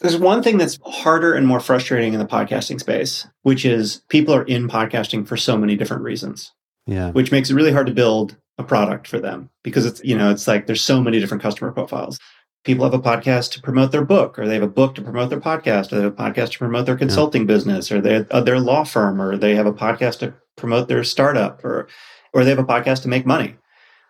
There's 0.00 0.16
one 0.16 0.42
thing 0.42 0.58
that's 0.58 0.78
harder 0.84 1.34
and 1.34 1.46
more 1.46 1.60
frustrating 1.60 2.12
in 2.12 2.20
the 2.20 2.26
podcasting 2.26 2.78
space, 2.78 3.26
which 3.42 3.64
is 3.64 4.02
people 4.08 4.32
are 4.32 4.44
in 4.44 4.68
podcasting 4.68 5.26
for 5.26 5.36
so 5.36 5.56
many 5.56 5.76
different 5.76 6.02
reasons. 6.02 6.52
Yeah. 6.86 7.10
Which 7.10 7.32
makes 7.32 7.50
it 7.50 7.54
really 7.54 7.72
hard 7.72 7.86
to 7.88 7.92
build 7.92 8.36
a 8.58 8.64
product 8.64 9.08
for 9.08 9.18
them 9.18 9.50
because 9.64 9.86
it's, 9.86 10.02
you 10.04 10.16
know, 10.16 10.30
it's 10.30 10.46
like 10.46 10.66
there's 10.66 10.82
so 10.82 11.00
many 11.00 11.20
different 11.20 11.42
customer 11.42 11.72
profiles. 11.72 12.18
People 12.68 12.84
have 12.84 12.92
a 12.92 12.98
podcast 12.98 13.52
to 13.52 13.62
promote 13.62 13.92
their 13.92 14.04
book, 14.04 14.38
or 14.38 14.46
they 14.46 14.52
have 14.52 14.62
a 14.62 14.68
book 14.68 14.94
to 14.96 15.00
promote 15.00 15.30
their 15.30 15.40
podcast, 15.40 15.90
or 15.90 15.96
they 15.96 16.02
have 16.02 16.12
a 16.12 16.22
podcast 16.22 16.50
to 16.50 16.58
promote 16.58 16.84
their 16.84 16.98
consulting 16.98 17.40
yeah. 17.40 17.46
business, 17.46 17.90
or 17.90 17.98
they 18.02 18.26
uh, 18.30 18.42
their 18.42 18.60
law 18.60 18.84
firm, 18.84 19.22
or 19.22 19.38
they 19.38 19.54
have 19.54 19.64
a 19.64 19.72
podcast 19.72 20.18
to 20.18 20.34
promote 20.54 20.86
their 20.86 21.02
startup, 21.02 21.64
or 21.64 21.88
or 22.34 22.44
they 22.44 22.50
have 22.50 22.58
a 22.58 22.64
podcast 22.64 23.00
to 23.04 23.08
make 23.08 23.24
money. 23.24 23.56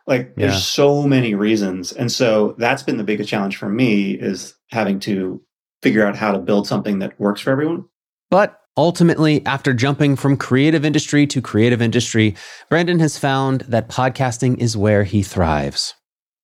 Like 0.09 0.33
yeah. 0.37 0.49
there's 0.49 0.67
so 0.67 1.05
many 1.05 1.37
reasons. 1.37 1.93
And 1.93 2.11
so 2.11 2.57
that's 2.59 2.83
been 2.83 2.97
the 2.97 3.05
biggest 3.05 3.31
challenge 3.31 3.57
for 3.57 3.69
me 3.69 4.15
is 4.15 4.55
having 4.73 4.99
to 5.01 5.41
figure 5.81 6.05
out 6.05 6.17
how 6.17 6.33
to 6.33 6.41
build 6.41 6.67
something 6.67 6.99
that 6.99 7.21
works 7.21 7.43
for 7.43 7.53
everyone. 7.53 7.85
But 8.29 8.61
ultimately, 8.77 9.47
after 9.47 9.73
jumping 9.73 10.17
from 10.17 10.37
creative 10.37 10.85
industry 10.85 11.29
to 11.29 11.41
creative 11.41 11.81
industry, 11.81 12.35
brenden 12.69 12.99
has 12.99 13.19
found 13.19 13.61
that 13.69 13.89
podcasting 13.89 14.59
is 14.59 14.77
where 14.77 15.05
he 15.05 15.23
thrives. 15.23 15.95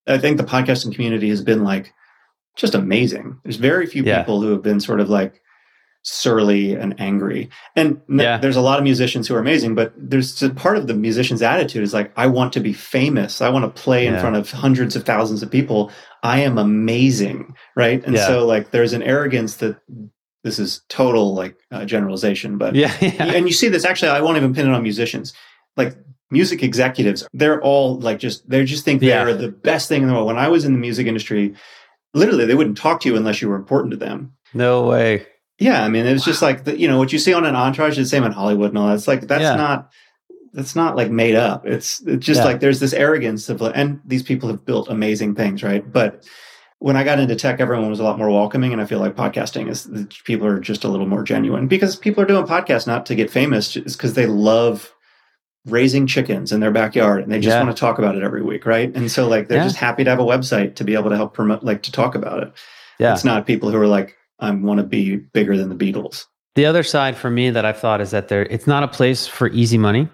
I 0.07 0.19
think 0.19 0.37
the 0.37 0.45
podcasting 0.45 0.95
community 0.95 1.29
has 1.31 1.43
been 1.43 1.65
like 1.65 1.93
just 2.57 2.75
amazing. 2.75 3.39
There's 3.43 3.57
very 3.57 3.87
few 3.87 4.03
yeah. 4.03 4.21
people 4.21 4.41
who 4.41 4.51
have 4.53 4.63
been 4.63 4.81
sort 4.81 5.01
of 5.01 5.09
like 5.09 5.41
surly 6.05 6.75
and 6.75 6.99
angry. 7.01 7.49
And 7.75 8.01
yeah. 8.09 8.37
there's 8.37 8.57
a 8.57 8.61
lot 8.61 8.79
of 8.79 8.85
musicians 8.85 9.27
who 9.27 9.35
are 9.35 9.41
amazing, 9.41 9.75
but 9.75 9.93
there's 9.97 10.43
a 10.43 10.51
part 10.51 10.77
of 10.77 10.87
the 10.87 10.95
musician's 10.95 11.43
attitude 11.43 11.83
is 11.83 11.95
like, 11.95 12.13
I 12.17 12.27
want 12.27 12.53
to 12.53 12.61
be 12.61 12.75
famous. 12.75 13.41
I 13.41 13.49
want 13.49 13.65
to 13.65 13.83
play 13.83 14.07
in 14.07 14.19
front 14.21 14.37
of 14.37 14.51
hundreds 14.51 14.97
of 14.97 15.05
thousands 15.05 15.43
of 15.43 15.51
people. 15.51 15.91
I 16.23 16.41
am 16.41 16.59
amazing. 16.59 17.57
Right. 17.75 18.05
And 18.05 18.15
yeah. 18.15 18.27
so 18.27 18.47
like 18.47 18.71
there's 18.71 18.93
an 18.93 19.03
arrogance 19.03 19.57
that 19.57 19.79
this 20.45 20.59
is 20.59 20.83
total 20.91 21.35
like 21.35 21.57
uh, 21.71 21.87
generalization, 21.87 22.59
but 22.59 22.75
yeah, 22.75 22.95
and 23.01 23.47
you 23.47 23.55
see 23.55 23.69
this 23.69 23.87
actually, 23.87 24.11
I 24.11 24.21
won't 24.21 24.37
even 24.37 24.55
pin 24.55 24.69
it 24.69 24.75
on 24.75 24.83
musicians. 24.83 25.33
Like 25.79 25.97
music 26.31 26.63
executives, 26.63 27.27
they're 27.33 27.63
all 27.63 27.99
like 27.99 28.19
just, 28.19 28.49
they 28.49 28.63
just 28.67 28.85
think 28.85 29.01
they're 29.01 29.33
the 29.33 29.49
best 29.49 29.89
thing 29.89 30.03
in 30.03 30.09
the 30.09 30.15
world. 30.15 30.27
When 30.27 30.37
I 30.37 30.49
was 30.49 30.67
in 30.67 30.75
the 30.75 30.79
music 30.79 31.07
industry, 31.07 31.55
literally 32.15 32.47
they 32.47 32.55
wouldn't 32.55 32.79
talk 32.79 33.01
to 33.01 33.09
you 33.09 33.17
unless 33.17 33.43
you 33.43 33.49
were 33.49 33.57
important 33.57 33.91
to 33.91 33.97
them. 33.97 34.33
No 34.55 34.87
way. 34.87 35.27
Yeah, 35.59 35.85
I 35.85 35.89
mean, 35.89 36.07
it's 36.07 36.27
wow. 36.27 36.33
just 36.33 36.43
like 36.43 36.65
the, 36.65 36.79
you 36.79 36.89
know 36.89 36.99
what 36.99 37.13
you 37.13 37.19
see 37.19 37.35
on 37.35 37.45
an 37.45 37.55
entourage, 37.55 37.97
the 37.97 38.07
same 38.07 38.25
in 38.25 38.33
Hollywood 38.33 38.71
and 38.71 38.79
all 38.79 38.89
that. 38.89 38.95
It's 38.95 39.09
like 39.09 39.23
that's 39.23 39.43
yeah. 39.43 39.57
not 39.57 39.91
that's 40.53 40.77
not 40.77 40.97
like 40.97 41.11
made 41.11 41.35
up. 41.35 41.67
It's 41.67 42.01
it's 42.07 42.25
just 42.25 42.39
yeah. 42.39 42.45
like 42.45 42.61
there's 42.61 42.81
this 42.81 42.93
arrogance 42.93 43.49
of 43.49 43.61
and 43.63 44.01
these 44.05 44.23
people 44.23 44.49
have 44.49 44.65
built 44.65 44.89
amazing 44.89 45.35
things, 45.35 45.63
right? 45.63 45.91
But 45.93 46.27
when 46.79 46.97
I 46.97 47.05
got 47.05 47.19
into 47.19 47.37
tech, 47.37 47.61
everyone 47.61 47.91
was 47.91 48.01
a 48.01 48.05
lot 48.05 48.19
more 48.19 48.31
welcoming, 48.31 48.73
and 48.73 48.81
I 48.81 48.87
feel 48.87 48.99
like 48.99 49.17
podcasting 49.17 49.69
is 49.69 49.89
people 50.25 50.47
are 50.47 50.61
just 50.61 50.85
a 50.85 50.89
little 50.89 51.07
more 51.07 51.23
genuine 51.23 51.67
because 51.67 51.97
people 51.97 52.23
are 52.23 52.27
doing 52.27 52.47
podcasts 52.47 52.87
not 52.87 53.07
to 53.07 53.15
get 53.15 53.31
famous, 53.31 53.77
it's 53.77 53.97
because 53.97 54.15
they 54.15 54.27
love 54.27 54.94
raising 55.67 56.07
chickens 56.07 56.53
in 56.53 56.61
their 56.61 56.71
backyard 56.71 57.23
and 57.23 57.33
they 57.33 57.41
just 57.41 57.55
yeah. 57.55 57.63
want 57.63 57.75
to 57.75 57.81
talk 57.81 57.99
about 57.99 58.17
it 58.17 58.23
every 58.23 58.43
week, 58.43 58.67
right? 58.67 58.95
And 58.95 59.11
so 59.11 59.27
like 59.27 59.49
they're 59.49 59.59
yeah. 59.59 59.65
just 59.65 59.77
happy 59.77 60.05
to 60.05 60.11
have 60.11 60.21
a 60.21 60.25
website 60.25 60.75
to 60.77 60.85
be 60.85 60.95
able 60.95 61.11
to 61.11 61.17
help 61.17 61.35
promote, 61.35 61.65
like 61.65 61.83
to 61.85 61.93
talk 61.93 62.15
about 62.15 62.43
it. 62.43 62.53
Yeah, 62.99 63.13
it's 63.13 63.25
not 63.25 63.47
people 63.47 63.71
who 63.71 63.79
are 63.79 63.87
like 63.87 64.17
I 64.39 64.51
want 64.51 64.79
to 64.79 64.85
be 64.85 65.17
bigger 65.17 65.57
than 65.57 65.69
the 65.69 65.75
Beatles. 65.75 66.27
The 66.55 66.67
other 66.67 66.83
side 66.83 67.17
for 67.17 67.31
me 67.31 67.51
that 67.51 67.65
I've 67.65 67.79
thought 67.79 68.01
is 68.01 68.11
that 68.13 68.29
there 68.29 68.45
it's 68.45 68.67
not 68.67 68.83
a 68.83 68.89
place 68.89 69.27
for 69.27 69.49
easy 69.49 69.79
money, 69.79 70.09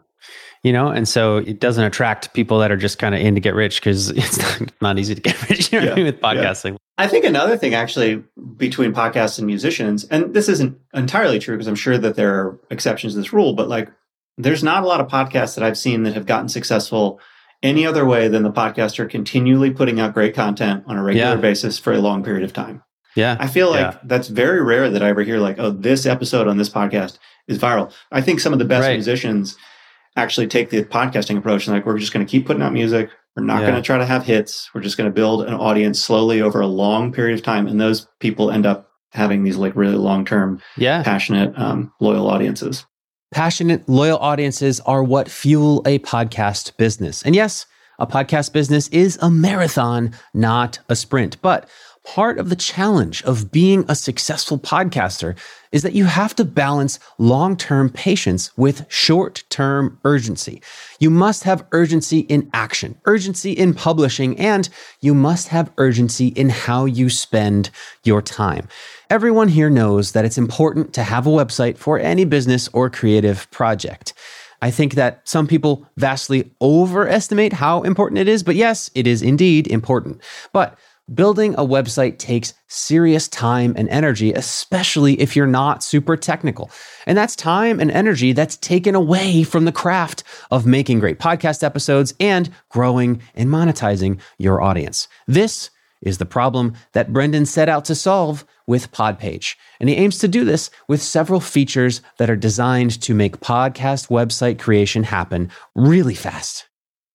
you 0.63 0.73
know, 0.73 0.89
and 0.89 1.07
so 1.07 1.39
it 1.39 1.61
doesn't 1.61 1.85
attract 1.85 2.33
people 2.33 2.59
that 2.61 2.71
are 2.71 2.77
just 2.77 2.99
kind 2.99 3.15
of 3.15 3.21
in 3.21 3.35
to 3.35 3.41
get 3.41 3.55
rich 3.55 3.81
because 3.81 4.11
it's 4.17 4.39
not, 4.39 4.73
not, 4.81 4.99
easy 4.99 5.15
to 5.15 5.21
get 5.21 5.51
rich 5.51 5.73
you 5.73 5.81
know 5.81 5.87
yeah, 5.87 5.93
I 5.93 5.97
mean, 5.97 6.07
with 6.07 6.21
podcasting. 6.21 6.77
I 6.97 7.09
think 7.09 7.25
another 7.25 7.57
thing 7.57 7.75
actually 7.75 8.23
between 8.57 8.93
podcasts 8.93 9.39
and 9.39 9.47
musicians, 9.47 10.05
and 10.05 10.33
this 10.33 10.49
isn't 10.49 10.79
entirely 10.95 11.39
true 11.39 11.57
because 11.57 11.67
I'm 11.67 11.75
sure 11.75 11.99
that 11.99 12.15
there 12.15 12.35
are 12.35 12.61
exceptions 12.71 13.15
to 13.15 13.19
this 13.19 13.33
rule, 13.33 13.55
but 13.55 13.69
like 13.69 13.91
there's 14.39 14.63
not 14.63 14.83
a 14.83 14.87
lot 14.87 15.01
of 15.01 15.09
podcasts 15.09 15.55
that 15.55 15.65
I've 15.65 15.79
seen 15.79 16.05
that 16.05 16.15
have 16.15 16.27
gotten 16.27 16.49
successful 16.49 17.21
any 17.63 17.87
other 17.87 18.07
way 18.07 18.29
than 18.29 18.43
the 18.43 18.53
podcaster 18.53 19.09
continually 19.09 19.71
putting 19.71 20.01
out 20.01 20.15
great 20.15 20.35
content 20.35 20.85
on 20.87 20.97
a 20.97 21.03
regular 21.03 21.35
yeah. 21.35 21.41
basis 21.41 21.79
for 21.79 21.93
a 21.93 21.99
long 21.99 22.25
period 22.25 22.43
of 22.43 22.53
time. 22.53 22.83
Yeah. 23.17 23.37
I 23.39 23.49
feel 23.49 23.71
like 23.71 23.95
yeah. 23.95 23.99
that's 24.05 24.29
very 24.29 24.63
rare 24.63 24.89
that 24.91 25.03
I 25.03 25.09
ever 25.09 25.23
hear 25.23 25.39
like, 25.39 25.59
oh, 25.59 25.71
this 25.71 26.07
episode 26.07 26.49
on 26.49 26.57
this 26.57 26.71
podcast 26.71 27.19
is 27.49 27.59
viral. 27.59 27.93
I 28.13 28.21
think 28.21 28.41
some 28.41 28.53
of 28.53 28.59
the 28.59 28.65
best 28.65 28.87
right. 28.87 28.95
musicians 28.95 29.57
actually 30.17 30.47
take 30.47 30.71
the 30.71 30.85
podcasting 30.85 31.37
approach 31.37 31.67
and 31.67 31.77
like, 31.77 31.87
we're 31.87 31.99
just 31.99 32.13
going 32.13 32.25
to 32.25 32.31
keep 32.31 32.47
putting 32.47 32.63
out 32.63 32.73
music. 32.73 33.11
We're 33.37 33.45
not 33.45 33.61
yeah. 33.61 33.71
going 33.71 33.83
to 33.83 33.87
try 33.87 33.99
to 33.99 34.07
have 34.07 34.25
hits. 34.25 34.71
We're 34.75 34.81
just 34.81 34.97
going 34.97 35.11
to 35.11 35.15
build 35.15 35.43
an 35.43 35.55
audience 35.55 36.01
slowly 36.01 36.41
over 36.41 36.61
a 36.61 36.67
long 36.67 37.13
period 37.13 37.39
of 37.39 37.45
time. 37.45 37.67
And 37.67 37.81
those 37.81 38.07
people 38.21 38.51
end 38.51 38.67
up 38.67 38.89
having 39.13 39.43
these 39.43 39.57
like 39.57 39.77
really 39.77 39.97
long 39.97 40.25
term, 40.25 40.61
yeah. 40.77 41.03
passionate, 41.03 41.57
um, 41.59 41.93
loyal 42.01 42.29
audiences. 42.29 42.87
Passionate, 43.33 43.89
loyal 43.89 44.19
audiences 44.19 44.81
are 44.81 45.05
what 45.05 45.31
fuel 45.31 45.85
a 45.87 46.01
podcast 46.01 46.77
business. 46.77 47.23
And 47.23 47.33
yes, 47.33 47.65
a 48.01 48.07
podcast 48.07 48.53
business 48.53 48.89
is 48.89 49.21
a 49.23 49.31
marathon, 49.31 50.15
not 50.35 50.81
a 50.89 50.97
sprint. 50.97 51.41
But 51.41 51.69
part 52.03 52.39
of 52.39 52.49
the 52.49 52.57
challenge 52.57 53.23
of 53.23 53.53
being 53.53 53.85
a 53.87 53.95
successful 53.95 54.59
podcaster 54.59 55.37
is 55.71 55.83
that 55.83 55.93
you 55.93 56.07
have 56.07 56.35
to 56.35 56.45
balance 56.45 56.99
long 57.19 57.57
term 57.57 57.89
patience 57.89 58.51
with 58.57 58.85
short 58.89 59.45
term 59.49 60.01
urgency. 60.05 60.61
You 60.99 61.11
must 61.11 61.45
have 61.45 61.65
urgency 61.71 62.21
in 62.21 62.51
action, 62.53 62.99
urgency 63.05 63.53
in 63.53 63.75
publishing, 63.75 64.37
and 64.41 64.69
you 65.01 65.15
must 65.15 65.49
have 65.49 65.71
urgency 65.79 66.29
in 66.29 66.49
how 66.49 66.85
you 66.85 67.09
spend 67.09 67.71
your 68.03 68.23
time. 68.23 68.67
Everyone 69.11 69.49
here 69.49 69.69
knows 69.69 70.13
that 70.13 70.25
it's 70.25 70.39
important 70.39 70.95
to 70.95 71.03
have 71.03 71.27
a 71.27 71.31
website 71.31 71.77
for 71.77 71.99
any 71.99 72.25
business 72.25 72.69
or 72.73 72.89
creative 72.89 73.51
project. 73.51 74.15
I 74.63 74.71
think 74.71 74.95
that 74.95 75.29
some 75.29 75.49
people 75.49 75.85
vastly 75.97 76.53
overestimate 76.61 77.53
how 77.53 77.83
important 77.83 78.19
it 78.19 78.29
is, 78.29 78.45
but 78.45 78.55
yes, 78.55 78.89
it 78.95 79.09
is 79.09 79.21
indeed 79.21 79.67
important. 79.67 80.23
But 80.53 80.79
Building 81.13 81.55
a 81.55 81.67
website 81.67 82.19
takes 82.19 82.55
serious 82.69 83.27
time 83.27 83.75
and 83.77 83.89
energy, 83.89 84.33
especially 84.33 85.21
if 85.21 85.35
you're 85.35 85.45
not 85.45 85.83
super 85.83 86.17
technical. 86.17 86.71
And 87.05 87.19
that's 87.19 87.35
time 87.35 87.81
and 87.81 87.91
energy 87.91 88.33
that's 88.33 88.57
taken 88.59 88.95
away 88.95 89.43
from 89.43 89.65
the 89.65 89.73
craft 89.73 90.23
of 90.53 90.67
making 90.67 91.01
great 91.01 91.19
podcast 91.19 91.65
episodes 91.65 92.15
and 92.21 92.49
growing 92.69 93.21
and 93.35 93.49
monetizing 93.49 94.21
your 94.39 94.63
audience. 94.63 95.09
This 95.27 95.71
is 96.03 96.19
the 96.19 96.27
problem 96.27 96.75
that 96.93 97.13
Brenden 97.13 97.47
set 97.47 97.69
out 97.69 97.85
to 97.87 97.95
solve 97.95 98.45
with 98.67 98.93
Podpage. 98.93 99.57
And 99.81 99.89
he 99.89 99.97
aims 99.97 100.19
to 100.19 100.29
do 100.29 100.45
this 100.45 100.71
with 100.89 101.03
several 101.03 101.41
features 101.41 102.01
that 102.19 102.31
are 102.31 102.37
designed 102.37 103.01
to 103.03 103.15
make 103.15 103.41
podcast 103.41 104.09
website 104.09 104.59
creation 104.59 105.03
happen 105.03 105.51
really 105.75 106.15
fast. 106.15 106.67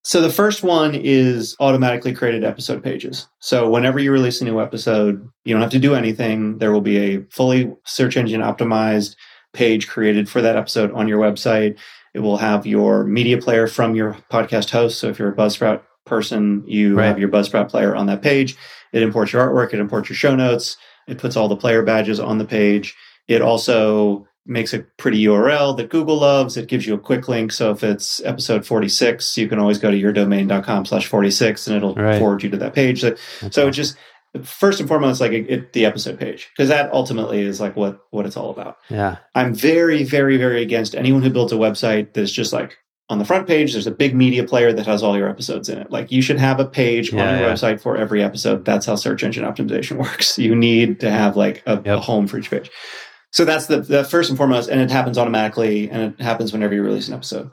So 0.04 0.20
the 0.20 0.30
first 0.30 0.62
one 0.62 0.94
is 0.94 1.56
automatically 1.58 2.12
created 2.12 2.44
episode 2.44 2.80
pages. 2.80 3.26
So 3.40 3.68
whenever 3.68 3.98
you 3.98 4.12
release 4.12 4.40
a 4.40 4.44
new 4.44 4.60
episode, 4.60 5.28
you 5.44 5.52
don't 5.52 5.62
have 5.62 5.72
to 5.72 5.80
do 5.80 5.96
anything. 5.96 6.58
There 6.58 6.70
will 6.70 6.80
be 6.80 6.96
a 6.98 7.22
fully 7.32 7.74
search 7.84 8.16
engine 8.16 8.40
optimized 8.40 9.16
page 9.52 9.88
created 9.88 10.28
for 10.28 10.40
that 10.42 10.54
episode 10.54 10.92
on 10.92 11.08
your 11.08 11.18
website. 11.18 11.76
It 12.14 12.20
will 12.20 12.36
have 12.36 12.66
your 12.66 13.02
media 13.02 13.38
player 13.38 13.66
from 13.66 13.96
your 13.96 14.16
podcast 14.30 14.70
host. 14.70 15.00
So 15.00 15.08
if 15.08 15.18
you're 15.18 15.32
a 15.32 15.34
Buzzsprout 15.34 15.82
person, 16.06 16.64
you 16.66 16.96
right. 16.96 17.06
have 17.06 17.18
your 17.18 17.28
Buzzsprout 17.28 17.68
player 17.68 17.94
on 17.94 18.06
that 18.06 18.22
page. 18.22 18.56
It 18.92 19.02
imports 19.02 19.32
your 19.32 19.46
artwork, 19.46 19.74
it 19.74 19.80
imports 19.80 20.08
your 20.08 20.16
show 20.16 20.34
notes, 20.34 20.76
it 21.06 21.18
puts 21.18 21.36
all 21.36 21.48
the 21.48 21.56
player 21.56 21.82
badges 21.82 22.18
on 22.18 22.38
the 22.38 22.44
page. 22.44 22.96
It 23.28 23.42
also 23.42 24.26
makes 24.46 24.72
a 24.72 24.80
pretty 24.96 25.22
URL 25.24 25.76
that 25.76 25.90
Google 25.90 26.18
loves. 26.18 26.56
It 26.56 26.68
gives 26.68 26.86
you 26.86 26.94
a 26.94 26.98
quick 26.98 27.28
link. 27.28 27.52
So 27.52 27.72
if 27.72 27.82
it's 27.82 28.22
episode 28.24 28.64
46, 28.64 29.36
you 29.36 29.48
can 29.48 29.58
always 29.58 29.78
go 29.78 29.90
to 29.90 30.00
yourdomain.com 30.00 30.86
slash 30.86 31.06
46 31.06 31.66
and 31.66 31.76
it'll 31.76 31.94
right. 31.94 32.18
forward 32.18 32.42
you 32.42 32.50
to 32.50 32.56
that 32.58 32.74
page. 32.74 33.00
So, 33.00 33.08
okay. 33.08 33.50
so 33.50 33.70
just 33.70 33.96
first 34.44 34.78
and 34.78 34.88
foremost, 34.88 35.20
like 35.20 35.32
it, 35.32 35.50
it, 35.50 35.72
the 35.72 35.84
episode 35.84 36.18
page, 36.18 36.48
because 36.56 36.68
that 36.68 36.92
ultimately 36.92 37.40
is 37.40 37.60
like 37.60 37.74
what, 37.74 37.98
what 38.10 38.26
it's 38.26 38.36
all 38.36 38.50
about. 38.50 38.76
Yeah. 38.88 39.16
I'm 39.34 39.54
very, 39.54 40.04
very, 40.04 40.36
very 40.36 40.62
against 40.62 40.94
anyone 40.94 41.22
who 41.22 41.30
builds 41.30 41.52
a 41.52 41.56
website 41.56 42.14
that's 42.14 42.32
just 42.32 42.52
like 42.52 42.78
on 43.08 43.18
the 43.18 43.24
front 43.24 43.46
page, 43.46 43.72
there's 43.72 43.86
a 43.86 43.92
big 43.92 44.14
media 44.16 44.42
player 44.44 44.72
that 44.72 44.86
has 44.86 45.02
all 45.02 45.16
your 45.16 45.28
episodes 45.28 45.68
in 45.68 45.78
it. 45.78 45.90
Like 45.92 46.10
you 46.10 46.20
should 46.22 46.40
have 46.40 46.58
a 46.58 46.64
page 46.64 47.12
Yeah, 47.12 47.22
on 47.32 47.38
your 47.38 47.48
yeah. 47.48 47.54
website 47.54 47.80
for 47.80 47.96
every 47.96 48.22
episode. 48.22 48.64
That's 48.64 48.86
how 48.86 48.96
search 48.96 49.22
engine 49.22 49.44
optimization 49.44 49.96
works. 50.02 50.38
You 50.38 50.54
need 50.56 50.98
to 51.00 51.10
have 51.10 51.36
like 51.36 51.62
a, 51.66 51.78
a 51.84 52.00
home 52.00 52.26
for 52.26 52.38
each 52.38 52.50
page. 52.50 52.70
So 53.32 53.44
that's 53.44 53.66
the, 53.66 53.80
the 53.80 54.02
first 54.04 54.30
and 54.30 54.36
foremost, 54.36 54.68
and 54.70 54.80
it 54.80 54.90
happens 54.90 55.18
automatically, 55.18 55.90
and 55.90 56.14
it 56.14 56.20
happens 56.22 56.52
whenever 56.52 56.74
you 56.74 56.82
release 56.82 57.06
an 57.08 57.14
episode. 57.14 57.50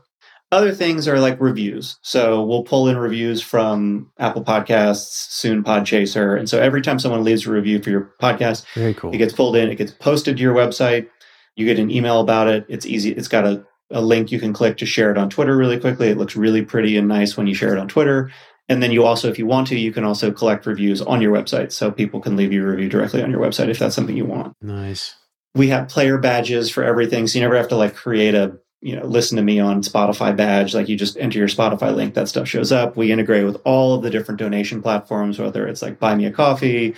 Other 0.51 0.71
things 0.71 1.07
are 1.07 1.19
like 1.19 1.41
reviews. 1.41 1.97
So 2.03 2.43
we'll 2.43 2.63
pull 2.63 2.87
in 2.87 2.95
reviews 2.97 3.41
from 3.41 4.11
Apple 4.19 4.43
Podcasts, 4.43 5.09
soon 5.31 5.63
Podchaser, 5.63 6.37
and 6.37 6.47
so 6.47 6.59
every 6.61 6.81
time 6.81 6.99
someone 6.99 7.23
leaves 7.23 7.45
a 7.47 7.51
review 7.51 7.81
for 7.81 7.89
your 7.89 8.11
podcast, 8.21 8.63
Very 8.75 8.93
cool. 8.93 9.11
it 9.13 9.17
gets 9.17 9.33
pulled 9.33 9.55
in, 9.55 9.69
it 9.69 9.75
gets 9.75 9.91
posted 9.91 10.37
to 10.37 10.41
your 10.43 10.55
website. 10.55 11.07
You 11.55 11.65
get 11.65 11.79
an 11.79 11.91
email 11.91 12.19
about 12.21 12.47
it. 12.47 12.65
It's 12.69 12.85
easy. 12.85 13.11
It's 13.11 13.27
got 13.27 13.45
a, 13.45 13.63
a 13.93 14.01
link 14.01 14.31
you 14.31 14.39
can 14.39 14.53
click 14.53 14.77
to 14.77 14.85
share 14.85 15.11
it 15.11 15.17
on 15.17 15.29
Twitter 15.29 15.55
really 15.55 15.79
quickly. 15.79 16.09
It 16.09 16.17
looks 16.17 16.35
really 16.35 16.63
pretty 16.63 16.97
and 16.97 17.07
nice 17.07 17.37
when 17.37 17.47
you 17.47 17.53
share 17.53 17.73
it 17.73 17.79
on 17.79 17.87
Twitter. 17.87 18.31
And 18.69 18.81
then 18.81 18.91
you 18.91 19.05
also, 19.05 19.29
if 19.29 19.37
you 19.37 19.45
want 19.45 19.67
to, 19.67 19.79
you 19.79 19.91
can 19.91 20.03
also 20.03 20.31
collect 20.31 20.65
reviews 20.65 21.01
on 21.01 21.21
your 21.21 21.33
website. 21.33 21.71
So 21.71 21.91
people 21.91 22.19
can 22.21 22.35
leave 22.35 22.53
you 22.53 22.63
a 22.63 22.69
review 22.69 22.89
directly 22.89 23.21
on 23.21 23.29
your 23.29 23.41
website 23.41 23.69
if 23.69 23.79
that's 23.79 23.95
something 23.95 24.15
you 24.15 24.25
want. 24.25 24.55
Nice. 24.61 25.15
We 25.53 25.67
have 25.67 25.89
player 25.89 26.17
badges 26.17 26.69
for 26.69 26.83
everything. 26.83 27.27
So 27.27 27.37
you 27.37 27.43
never 27.43 27.57
have 27.57 27.67
to 27.69 27.75
like 27.75 27.95
create 27.95 28.35
a, 28.35 28.57
you 28.81 28.95
know, 28.95 29.05
listen 29.05 29.37
to 29.37 29.43
me 29.43 29.59
on 29.59 29.83
Spotify 29.83 30.35
badge. 30.35 30.73
Like 30.73 30.89
you 30.89 30.97
just 30.97 31.17
enter 31.17 31.37
your 31.37 31.47
Spotify 31.47 31.93
link, 31.95 32.15
that 32.15 32.29
stuff 32.29 32.47
shows 32.47 32.71
up. 32.71 32.97
We 32.97 33.11
integrate 33.11 33.45
with 33.45 33.61
all 33.65 33.93
of 33.93 34.01
the 34.01 34.09
different 34.09 34.39
donation 34.39 34.81
platforms, 34.81 35.39
whether 35.39 35.67
it's 35.67 35.81
like 35.81 35.99
Buy 35.99 36.15
Me 36.15 36.25
a 36.25 36.31
Coffee, 36.31 36.95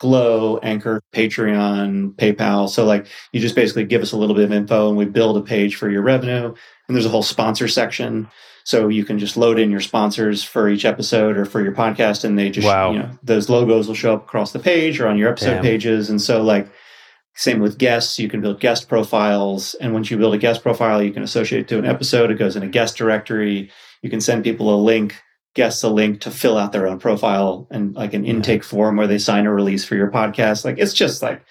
Glow, 0.00 0.58
Anchor, 0.58 1.00
Patreon, 1.12 2.14
PayPal. 2.16 2.68
So 2.68 2.84
like 2.84 3.06
you 3.32 3.40
just 3.40 3.54
basically 3.54 3.84
give 3.84 4.02
us 4.02 4.12
a 4.12 4.16
little 4.16 4.34
bit 4.34 4.44
of 4.44 4.52
info 4.52 4.88
and 4.88 4.96
we 4.96 5.04
build 5.04 5.36
a 5.36 5.40
page 5.40 5.76
for 5.76 5.88
your 5.88 6.02
revenue. 6.02 6.54
And 6.88 6.94
there's 6.96 7.06
a 7.06 7.10
whole 7.10 7.22
sponsor 7.22 7.68
section. 7.68 8.28
So 8.64 8.88
you 8.88 9.04
can 9.04 9.18
just 9.18 9.36
load 9.36 9.58
in 9.58 9.70
your 9.70 9.80
sponsors 9.80 10.42
for 10.42 10.68
each 10.68 10.84
episode 10.84 11.36
or 11.36 11.44
for 11.44 11.62
your 11.62 11.72
podcast 11.72 12.24
and 12.24 12.38
they 12.38 12.50
just 12.50 12.66
Wow. 12.66 12.92
you 12.92 12.98
know, 13.00 13.10
those 13.22 13.48
logos 13.50 13.88
will 13.88 13.94
show 13.94 14.14
up 14.14 14.24
across 14.24 14.52
the 14.52 14.58
page 14.58 15.00
or 15.00 15.06
on 15.06 15.18
your 15.18 15.28
episode 15.30 15.54
Damn. 15.56 15.62
pages. 15.62 16.10
And 16.10 16.20
so 16.20 16.42
like 16.42 16.68
same 17.36 17.60
with 17.60 17.78
guests, 17.78 18.18
you 18.18 18.28
can 18.28 18.40
build 18.40 18.60
guest 18.60 18.88
profiles. 18.88 19.74
And 19.74 19.92
once 19.92 20.10
you 20.10 20.16
build 20.16 20.34
a 20.34 20.38
guest 20.38 20.62
profile, 20.62 21.02
you 21.02 21.12
can 21.12 21.22
associate 21.22 21.60
it 21.62 21.68
to 21.68 21.78
an 21.78 21.84
episode. 21.84 22.30
It 22.30 22.38
goes 22.38 22.56
in 22.56 22.62
a 22.62 22.68
guest 22.68 22.96
directory. 22.96 23.70
You 24.02 24.10
can 24.10 24.20
send 24.20 24.44
people 24.44 24.72
a 24.74 24.78
link, 24.80 25.16
guests 25.54 25.82
a 25.82 25.88
link 25.88 26.20
to 26.22 26.30
fill 26.30 26.58
out 26.58 26.72
their 26.72 26.86
own 26.86 26.98
profile 26.98 27.66
and 27.70 27.94
like 27.94 28.12
an 28.14 28.24
intake 28.24 28.64
form 28.64 28.96
where 28.96 29.06
they 29.06 29.18
sign 29.18 29.46
a 29.46 29.52
release 29.52 29.84
for 29.84 29.94
your 29.94 30.10
podcast. 30.10 30.64
Like 30.64 30.78
it's 30.78 30.92
just 30.92 31.22
like 31.22 31.42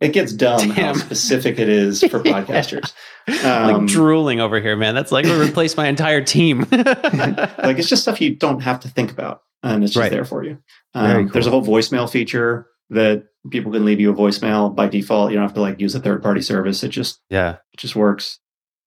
it 0.00 0.12
gets 0.12 0.32
dumb 0.32 0.70
how 0.70 0.94
specific 0.94 1.58
it 1.58 1.68
is 1.68 2.00
for 2.00 2.20
podcasters. 2.22 2.92
like 3.28 3.44
Um, 3.44 3.86
drooling 3.86 4.40
over 4.40 4.58
here, 4.60 4.74
man. 4.76 4.94
That's 4.94 5.12
like 5.12 5.26
replace 5.26 5.76
my 5.76 5.86
entire 5.86 6.22
team. 6.22 6.60
like 6.72 7.78
it's 7.78 7.88
just 7.88 8.02
stuff 8.02 8.20
you 8.20 8.34
don't 8.34 8.60
have 8.60 8.80
to 8.80 8.88
think 8.88 9.12
about 9.12 9.42
and 9.62 9.84
it's 9.84 9.92
just 9.92 10.00
Right. 10.02 10.10
there 10.10 10.24
for 10.24 10.42
you 10.44 10.58
um, 10.94 11.28
there's 11.28 11.46
a 11.46 11.50
whole 11.50 11.64
voicemail 11.64 12.10
feature 12.10 12.66
that 12.90 13.24
people 13.50 13.70
can 13.72 13.84
leave 13.84 14.00
you 14.00 14.10
a 14.10 14.14
voicemail 14.14 14.74
by 14.74 14.88
default 14.88 15.30
you 15.30 15.36
don't 15.36 15.44
have 15.44 15.54
to 15.54 15.60
like 15.60 15.80
use 15.80 15.94
a 15.94 16.00
third 16.00 16.22
party 16.22 16.40
service 16.42 16.82
it 16.82 16.88
just 16.88 17.20
yeah. 17.30 17.56
it 17.72 17.78
just 17.78 17.94
works 17.94 18.40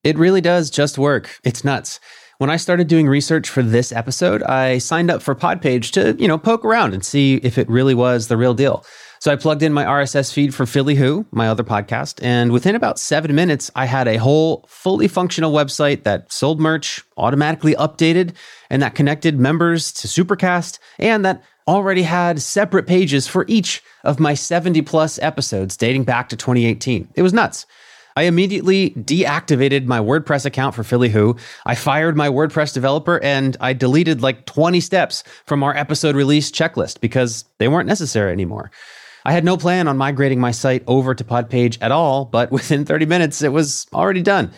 It 0.03 0.17
really 0.17 0.41
does 0.41 0.69
just 0.69 0.98
work. 0.98 1.39
It's 1.43 1.63
nuts. 1.63 2.00
When 2.37 2.49
I 2.49 2.57
started 2.57 2.89
doing 2.89 3.07
research 3.07 3.47
for 3.47 3.63
this 3.63 3.93
episode, 3.93 4.43
I 4.43 4.79
signed 4.79 5.09
up 5.09 5.21
for 5.21 5.33
Podpage 5.33 5.91
to, 5.91 6.21
you 6.21 6.27
know, 6.27 6.37
poke 6.37 6.65
around 6.65 6.93
and 6.93 7.05
see 7.05 7.35
if 7.35 7.57
it 7.57 7.69
really 7.69 7.93
was 7.93 8.27
the 8.27 8.35
real 8.35 8.53
deal. 8.53 8.85
So 9.21 9.31
I 9.31 9.37
plugged 9.37 9.63
in 9.63 9.71
my 9.71 9.85
RSS 9.85 10.33
feed 10.33 10.53
for 10.53 10.65
Philly 10.65 10.95
Who, 10.95 11.25
my 11.31 11.47
other 11.47 11.63
podcast, 11.63 12.21
and 12.21 12.51
within 12.51 12.75
about 12.75 12.99
seven 12.99 13.33
minutes, 13.33 13.71
I 13.73 13.85
had 13.85 14.09
a 14.09 14.17
whole 14.17 14.65
fully 14.67 15.07
functional 15.07 15.53
website 15.53 16.03
that 16.03 16.29
sold 16.29 16.59
merch, 16.59 17.01
automatically 17.15 17.73
updated, 17.75 18.35
and 18.69 18.81
that 18.81 18.95
connected 18.95 19.39
members 19.39 19.93
to 19.93 20.07
Supercast, 20.09 20.79
and 20.99 21.23
that 21.23 21.41
already 21.69 22.03
had 22.03 22.41
separate 22.41 22.85
pages 22.85 23.27
for 23.27 23.45
each 23.47 23.81
of 24.03 24.19
my 24.19 24.33
70 24.33 24.81
plus 24.81 25.17
episodes 25.19 25.77
dating 25.77 26.03
back 26.03 26.27
to 26.29 26.35
2018. 26.35 27.07
It 27.15 27.21
was 27.21 27.31
nuts. 27.31 27.65
I 28.17 28.23
immediately 28.23 28.91
deactivated 28.91 29.85
my 29.87 29.99
WordPress 29.99 30.45
account 30.45 30.73
for 30.73 30.85
Philly 30.85 31.09
Who. 31.09 31.35
I 31.65 31.75
fired 31.75 32.15
my 32.15 32.29
WordPress 32.29 32.73
developer 32.73 33.21
and 33.21 33.57
I 33.59 33.73
deleted 33.73 34.21
like 34.21 34.45
20 34.45 34.79
steps 34.79 35.23
from 35.45 35.63
our 35.63 35.75
episode 35.75 36.15
release 36.15 36.49
checklist 36.49 37.01
because 37.01 37.43
they 37.57 37.67
weren't 37.67 37.89
necessary 37.89 38.31
anymore. 38.31 38.71
I 39.25 39.33
had 39.33 39.43
no 39.43 39.57
plan 39.57 39.89
on 39.89 39.97
migrating 39.97 40.39
my 40.39 40.51
site 40.51 40.83
over 40.87 41.13
to 41.13 41.23
Podpage 41.25 41.77
at 41.81 41.91
all, 41.91 42.23
but 42.23 42.51
within 42.51 42.85
30 42.85 43.05
minutes, 43.05 43.41
it 43.41 43.51
was 43.51 43.85
already 43.93 44.21
done. 44.21 44.51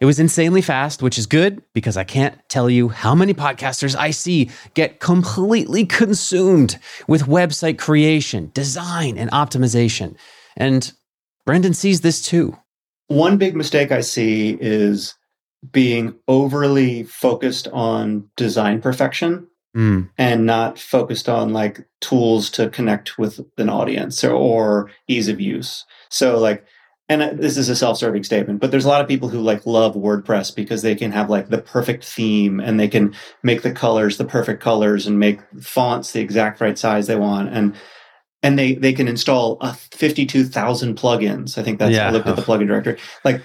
It 0.00 0.06
was 0.06 0.18
insanely 0.18 0.60
fast, 0.60 1.00
which 1.00 1.16
is 1.16 1.26
good 1.26 1.62
because 1.72 1.96
I 1.96 2.04
can't 2.04 2.36
tell 2.48 2.68
you 2.68 2.88
how 2.88 3.14
many 3.14 3.32
podcasters 3.32 3.94
I 3.94 4.10
see 4.10 4.50
get 4.74 4.98
completely 4.98 5.86
consumed 5.86 6.78
with 7.06 7.26
website 7.26 7.78
creation, 7.78 8.50
design, 8.54 9.16
and 9.18 9.30
optimization. 9.30 10.16
And 10.56 10.92
Brenden 11.46 11.76
sees 11.76 12.00
this 12.00 12.20
too. 12.20 12.58
One 13.08 13.36
big 13.36 13.54
mistake 13.56 13.92
i 13.92 14.00
see 14.00 14.56
is 14.60 15.14
being 15.72 16.14
overly 16.28 17.02
focused 17.04 17.68
on 17.68 18.28
design 18.36 18.80
perfection 18.80 19.46
Mm, 19.74 20.08
and 20.16 20.46
not 20.46 20.78
focused 20.78 21.28
on 21.28 21.52
like 21.52 21.84
tools 22.00 22.48
to 22.50 22.70
connect 22.70 23.18
with 23.18 23.40
an 23.58 23.68
audience 23.68 24.22
or, 24.22 24.30
or 24.30 24.90
ease 25.08 25.26
of 25.26 25.40
use. 25.40 25.84
So 26.10 26.38
like, 26.38 26.64
and 27.08 27.36
this 27.40 27.56
is 27.56 27.68
a 27.68 27.74
self-serving 27.74 28.22
statement, 28.22 28.60
but 28.60 28.70
there's 28.70 28.84
a 28.84 28.88
lot 28.88 29.00
of 29.00 29.08
people 29.08 29.28
who 29.28 29.40
like 29.40 29.66
love 29.66 29.96
WordPress 29.96 30.54
because 30.54 30.82
they 30.82 30.94
can 30.94 31.10
have 31.10 31.28
like 31.28 31.48
the 31.48 31.60
perfect 31.60 32.04
theme 32.04 32.60
and 32.60 32.78
they 32.78 32.86
can 32.86 33.16
make 33.42 33.62
the 33.62 33.72
colors 33.72 34.16
the 34.16 34.24
perfect 34.24 34.62
colors 34.62 35.08
and 35.08 35.18
make 35.18 35.40
fonts 35.60 36.12
the 36.12 36.20
exact 36.20 36.60
right 36.60 36.78
size 36.78 37.08
they 37.08 37.16
want 37.16 37.52
and 37.52 37.74
and 38.44 38.56
they 38.58 38.74
they 38.74 38.92
can 38.92 39.08
install 39.08 39.56
uh, 39.60 39.72
52,000 39.72 40.96
plugins. 40.96 41.58
I 41.58 41.62
think 41.62 41.78
that's 41.78 41.92
Yeah. 41.94 42.08
I 42.08 42.10
looked 42.10 42.26
at 42.28 42.36
the 42.36 42.42
plugin 42.42 42.66
directory. 42.68 42.98
Like 43.24 43.42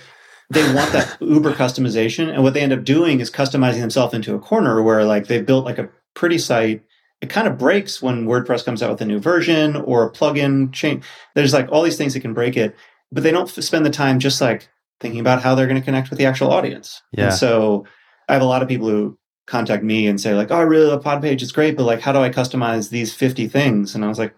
they 0.49 0.63
want 0.73 0.91
that 0.93 1.17
uber 1.21 1.53
customization 1.53 2.31
and 2.33 2.43
what 2.43 2.53
they 2.53 2.61
end 2.61 2.73
up 2.73 2.83
doing 2.83 3.19
is 3.19 3.31
customizing 3.31 3.79
themselves 3.81 4.13
into 4.13 4.35
a 4.35 4.39
corner 4.39 4.81
where 4.83 5.03
like 5.05 5.27
they've 5.27 5.45
built 5.45 5.65
like 5.65 5.77
a 5.77 5.89
pretty 6.15 6.37
site 6.37 6.83
it 7.21 7.29
kind 7.29 7.47
of 7.47 7.57
breaks 7.57 8.01
when 8.01 8.25
wordpress 8.25 8.63
comes 8.65 8.81
out 8.81 8.89
with 8.89 9.01
a 9.01 9.05
new 9.05 9.19
version 9.19 9.75
or 9.75 10.05
a 10.07 10.11
plugin 10.11 10.71
change 10.73 11.03
there's 11.35 11.53
like 11.53 11.67
all 11.71 11.83
these 11.83 11.97
things 11.97 12.13
that 12.15 12.21
can 12.21 12.33
break 12.33 12.57
it 12.57 12.75
but 13.11 13.21
they 13.23 13.29
don't 13.31 13.47
f- 13.55 13.63
spend 13.63 13.85
the 13.85 13.89
time 13.91 14.17
just 14.19 14.41
like 14.41 14.67
thinking 14.99 15.19
about 15.19 15.41
how 15.43 15.53
they're 15.53 15.67
going 15.67 15.79
to 15.79 15.85
connect 15.85 16.09
with 16.09 16.17
the 16.17 16.25
actual 16.25 16.49
audience 16.51 17.01
Yeah. 17.11 17.25
and 17.25 17.33
so 17.33 17.85
i 18.27 18.33
have 18.33 18.41
a 18.41 18.45
lot 18.53 18.63
of 18.63 18.67
people 18.67 18.87
who 18.89 19.17
contact 19.45 19.83
me 19.83 20.07
and 20.07 20.19
say 20.19 20.33
like 20.33 20.49
oh 20.49 20.55
i 20.57 20.61
really 20.61 20.87
love 20.87 21.03
podpage 21.03 21.41
it's 21.43 21.51
great 21.51 21.77
but 21.77 21.83
like 21.83 22.01
how 22.01 22.11
do 22.11 22.19
i 22.19 22.29
customize 22.31 22.89
these 22.89 23.13
50 23.13 23.47
things 23.47 23.93
and 23.93 24.03
i 24.03 24.07
was 24.07 24.17
like 24.17 24.33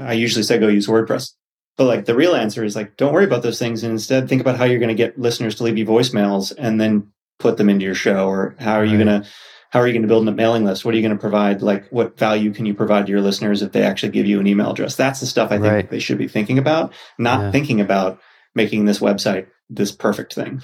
i 0.00 0.12
usually 0.12 0.42
say 0.42 0.58
go 0.58 0.68
use 0.68 0.86
wordpress 0.86 1.32
but 1.76 1.84
like 1.84 2.04
the 2.04 2.14
real 2.14 2.34
answer 2.34 2.64
is 2.64 2.76
like 2.76 2.96
don't 2.96 3.12
worry 3.12 3.24
about 3.24 3.42
those 3.42 3.58
things 3.58 3.82
and 3.82 3.92
instead 3.92 4.28
think 4.28 4.40
about 4.40 4.56
how 4.56 4.64
you're 4.64 4.78
going 4.78 4.88
to 4.88 4.94
get 4.94 5.18
listeners 5.18 5.54
to 5.56 5.62
leave 5.64 5.76
you 5.78 5.84
voicemails 5.86 6.52
and 6.56 6.80
then 6.80 7.08
put 7.38 7.56
them 7.56 7.68
into 7.68 7.84
your 7.84 7.94
show 7.94 8.28
or 8.28 8.54
how 8.58 8.74
are 8.74 8.84
you 8.84 8.96
Right. 8.96 9.04
going 9.04 9.22
to 9.22 9.28
how 9.70 9.80
are 9.80 9.86
you 9.88 9.92
going 9.92 10.02
to 10.02 10.08
build 10.08 10.26
a 10.28 10.32
mailing 10.32 10.64
list 10.64 10.84
what 10.84 10.94
are 10.94 10.96
you 10.96 11.02
going 11.02 11.16
to 11.16 11.20
provide 11.20 11.60
like 11.62 11.88
what 11.90 12.16
value 12.18 12.52
can 12.54 12.64
you 12.64 12.74
provide 12.74 13.06
to 13.06 13.12
your 13.12 13.20
listeners 13.20 13.60
if 13.60 13.72
they 13.72 13.82
actually 13.82 14.12
give 14.12 14.26
you 14.26 14.38
an 14.40 14.46
email 14.46 14.70
address 14.70 14.94
that's 14.96 15.20
the 15.20 15.26
stuff 15.26 15.50
i 15.50 15.58
think 15.58 15.72
Right. 15.72 15.90
they 15.90 15.98
should 15.98 16.18
be 16.18 16.28
thinking 16.28 16.58
about 16.58 16.92
not 17.18 17.40
Yeah. 17.40 17.50
thinking 17.50 17.80
about 17.80 18.20
making 18.54 18.84
this 18.84 19.00
website 19.00 19.46
this 19.68 19.90
perfect 19.92 20.34
thing 20.34 20.62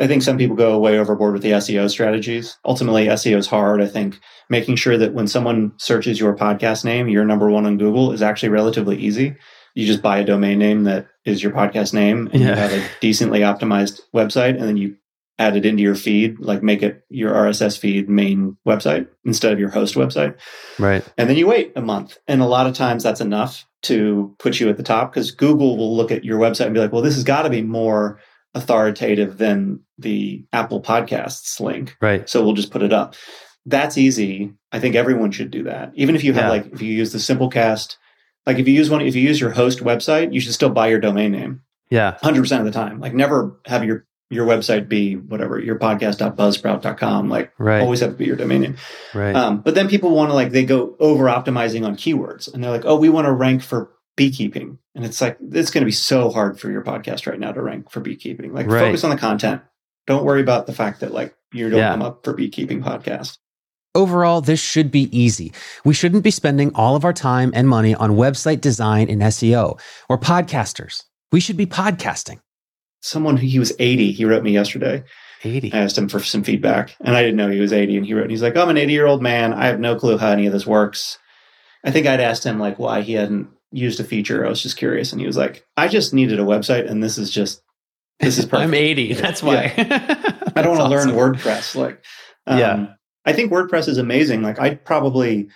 i 0.00 0.06
think 0.06 0.22
some 0.22 0.38
people 0.38 0.56
go 0.56 0.78
way 0.78 0.98
overboard 0.98 1.32
with 1.34 1.42
the 1.42 1.50
seo 1.52 1.88
strategies. 1.90 2.56
Ultimately 2.64 3.06
seo 3.06 3.36
is 3.36 3.46
hard. 3.46 3.80
I 3.80 3.86
think 3.86 4.18
making 4.48 4.76
sure 4.76 4.96
that 4.98 5.14
when 5.14 5.28
someone 5.28 5.72
searches 5.76 6.18
your 6.18 6.34
podcast 6.36 6.84
name 6.84 7.08
you're 7.08 7.24
number 7.24 7.50
one 7.50 7.66
on 7.66 7.78
google 7.78 8.12
is 8.12 8.22
actually 8.22 8.48
relatively 8.50 8.96
easy. 8.98 9.36
You 9.76 9.86
just 9.86 10.02
buy 10.02 10.18
a 10.18 10.24
domain 10.24 10.58
name 10.58 10.82
that 10.84 11.06
is 11.24 11.42
your 11.42 11.52
podcast 11.52 11.94
name 11.94 12.28
and 12.32 12.42
Yeah. 12.42 12.48
you 12.50 12.54
have 12.56 12.72
a 12.72 12.84
decently 13.00 13.40
optimized 13.40 14.00
website 14.14 14.56
and 14.58 14.62
then 14.62 14.76
you 14.76 14.96
add 15.38 15.56
it 15.56 15.64
into 15.64 15.82
your 15.82 15.94
feed 15.94 16.38
like 16.40 16.62
make 16.62 16.82
it 16.82 17.02
your 17.08 17.32
rss 17.32 17.78
feed 17.78 18.08
main 18.10 18.56
website 18.66 19.06
instead 19.24 19.52
of 19.52 19.58
your 19.60 19.70
host 19.70 19.94
website. 19.94 20.34
Right. 20.78 21.04
and 21.16 21.28
then 21.30 21.36
you 21.36 21.46
wait 21.46 21.72
a 21.76 21.80
month. 21.80 22.18
And 22.26 22.42
a 22.42 22.46
lot 22.46 22.66
of 22.66 22.74
times 22.74 23.02
that's 23.02 23.20
enough 23.20 23.66
to 23.82 24.34
put 24.38 24.60
you 24.60 24.68
at 24.68 24.76
the 24.76 24.82
top 24.82 25.12
because 25.12 25.30
google 25.30 25.76
will 25.78 25.96
look 25.96 26.10
at 26.10 26.24
your 26.24 26.38
website 26.38 26.66
and 26.66 26.74
be 26.74 26.80
like 26.80 26.92
well 26.92 27.00
this 27.00 27.14
has 27.14 27.24
got 27.24 27.42
to 27.42 27.50
be 27.50 27.62
more 27.62 28.18
authoritative 28.54 29.38
than 29.38 29.80
the 29.98 30.44
apple 30.52 30.82
podcasts 30.82 31.60
link 31.60 31.96
Right. 32.00 32.28
so 32.28 32.44
we'll 32.44 32.54
just 32.54 32.70
put 32.70 32.82
it 32.82 32.92
up 32.92 33.14
that's 33.66 33.96
easy 33.98 34.52
i 34.72 34.80
think 34.80 34.94
everyone 34.96 35.30
should 35.30 35.50
do 35.50 35.62
that 35.64 35.92
even 35.94 36.14
if 36.16 36.24
you 36.24 36.32
have 36.32 36.44
Yeah. 36.44 36.50
like 36.50 36.66
if 36.72 36.82
you 36.82 36.92
use 36.92 37.12
the 37.12 37.18
simplecast 37.18 37.96
like 38.46 38.58
if 38.58 38.66
you 38.66 38.74
use 38.74 38.90
one 38.90 39.02
if 39.02 39.14
you 39.14 39.22
use 39.22 39.40
your 39.40 39.50
host 39.50 39.80
website 39.80 40.32
you 40.32 40.40
should 40.40 40.54
still 40.54 40.70
buy 40.70 40.88
your 40.88 40.98
domain 41.00 41.32
name 41.32 41.62
Yeah. 41.90 42.16
100% 42.22 42.58
of 42.58 42.64
the 42.64 42.70
time 42.72 42.98
like 43.00 43.14
never 43.14 43.60
have 43.66 43.84
your 43.84 44.06
your 44.32 44.46
website 44.46 44.88
be 44.88 45.14
whatever 45.16 45.58
your 45.58 45.76
podcast.buzzsprout.com 45.76 47.28
like 47.28 47.52
Right. 47.58 47.82
always 47.82 48.00
have 48.00 48.10
to 48.10 48.16
be 48.16 48.26
your 48.26 48.36
domain 48.36 48.62
name 48.62 48.76
right. 49.14 49.34
um, 49.34 49.60
but 49.60 49.74
then 49.74 49.88
people 49.88 50.10
want 50.14 50.30
to 50.30 50.34
like 50.34 50.50
they 50.52 50.64
go 50.64 50.96
over 51.00 51.24
optimizing 51.24 51.84
on 51.86 51.96
keywords 51.96 52.52
and 52.52 52.62
they're 52.62 52.70
like, 52.70 52.84
oh, 52.84 52.96
we 52.96 53.08
want 53.08 53.26
to 53.26 53.32
rank 53.32 53.62
for 53.62 53.90
beekeeping. 54.20 54.76
And 54.94 55.02
it's 55.02 55.22
like 55.22 55.38
it's 55.40 55.70
going 55.70 55.80
to 55.80 55.86
be 55.86 55.92
so 55.92 56.28
hard 56.28 56.60
for 56.60 56.70
your 56.70 56.84
podcast 56.84 57.26
right 57.26 57.40
now 57.40 57.52
to 57.52 57.62
rank 57.62 57.90
for 57.90 58.00
beekeeping. 58.00 58.52
Like 58.52 58.66
Right. 58.66 58.80
focus 58.80 59.02
on 59.02 59.08
the 59.08 59.16
content. 59.16 59.62
Don't 60.06 60.26
worry 60.26 60.42
about 60.42 60.66
the 60.66 60.74
fact 60.74 61.00
that 61.00 61.14
like 61.14 61.34
you 61.54 61.70
don't 61.70 61.78
yeah. 61.78 61.92
come 61.92 62.02
up 62.02 62.22
for 62.22 62.34
beekeeping 62.34 62.82
podcast. 62.82 63.38
Overall, 63.94 64.42
this 64.42 64.60
should 64.60 64.90
be 64.90 65.08
easy. 65.18 65.54
We 65.86 65.94
shouldn't 65.94 66.22
be 66.22 66.30
spending 66.30 66.70
all 66.74 66.96
of 66.96 67.04
our 67.06 67.14
time 67.14 67.50
and 67.54 67.66
money 67.66 67.94
on 67.94 68.10
website 68.10 68.60
design 68.60 69.08
and 69.08 69.22
SEO. 69.22 69.80
We're 70.10 70.18
podcasters. 70.18 71.04
We 71.32 71.40
should 71.40 71.56
be 71.56 71.64
podcasting. 71.64 72.40
Someone 73.00 73.38
who 73.38 73.46
he 73.46 73.58
was 73.58 73.72
80, 73.78 74.12
he 74.12 74.26
wrote 74.26 74.42
me 74.42 74.52
yesterday. 74.52 75.02
80. 75.44 75.72
I 75.72 75.78
asked 75.78 75.96
him 75.96 76.10
for 76.10 76.20
some 76.20 76.44
feedback 76.44 76.94
and 77.00 77.16
I 77.16 77.22
didn't 77.22 77.36
know 77.36 77.48
he 77.48 77.60
was 77.60 77.72
80. 77.72 77.96
And 77.96 78.04
he 78.04 78.12
wrote, 78.12 78.24
and 78.24 78.30
he's 78.30 78.42
like, 78.42 78.54
I'm 78.54 78.68
an 78.68 78.76
80 78.76 78.92
year 78.92 79.06
old 79.06 79.22
man. 79.22 79.54
I 79.54 79.64
have 79.64 79.80
no 79.80 79.96
clue 79.96 80.18
how 80.18 80.28
any 80.28 80.46
of 80.46 80.52
this 80.52 80.66
works. 80.66 81.16
I 81.82 81.90
think 81.90 82.06
I'd 82.06 82.20
asked 82.20 82.44
him 82.44 82.58
like 82.58 82.78
why 82.78 83.00
he 83.00 83.14
hadn't 83.14 83.48
used 83.72 84.00
a 84.00 84.04
feature. 84.04 84.44
I 84.44 84.48
was 84.48 84.62
just 84.62 84.76
curious. 84.76 85.12
And 85.12 85.20
he 85.20 85.26
was 85.26 85.36
like, 85.36 85.66
I 85.76 85.88
just 85.88 86.12
needed 86.12 86.40
a 86.40 86.44
website 86.44 86.90
and 86.90 87.02
this 87.02 87.18
is 87.18 87.30
just, 87.30 87.62
this 88.18 88.38
is 88.38 88.44
perfect. 88.46 88.68
I'm 88.68 88.74
80. 88.74 89.14
That's 89.14 89.42
why. 89.42 89.72
Yeah. 89.76 89.84
That's 89.84 90.52
I 90.56 90.62
don't 90.62 90.76
want 90.76 90.90
to 90.90 90.96
awesome. 90.96 91.16
learn 91.16 91.34
WordPress. 91.34 91.74
Like, 91.74 92.04
um, 92.46 92.58
yeah. 92.58 92.86
I 93.24 93.32
think 93.32 93.52
WordPress 93.52 93.88
is 93.88 93.98
amazing. 93.98 94.42
Like 94.42 94.58
I'd 94.60 94.84
probably 94.84 95.48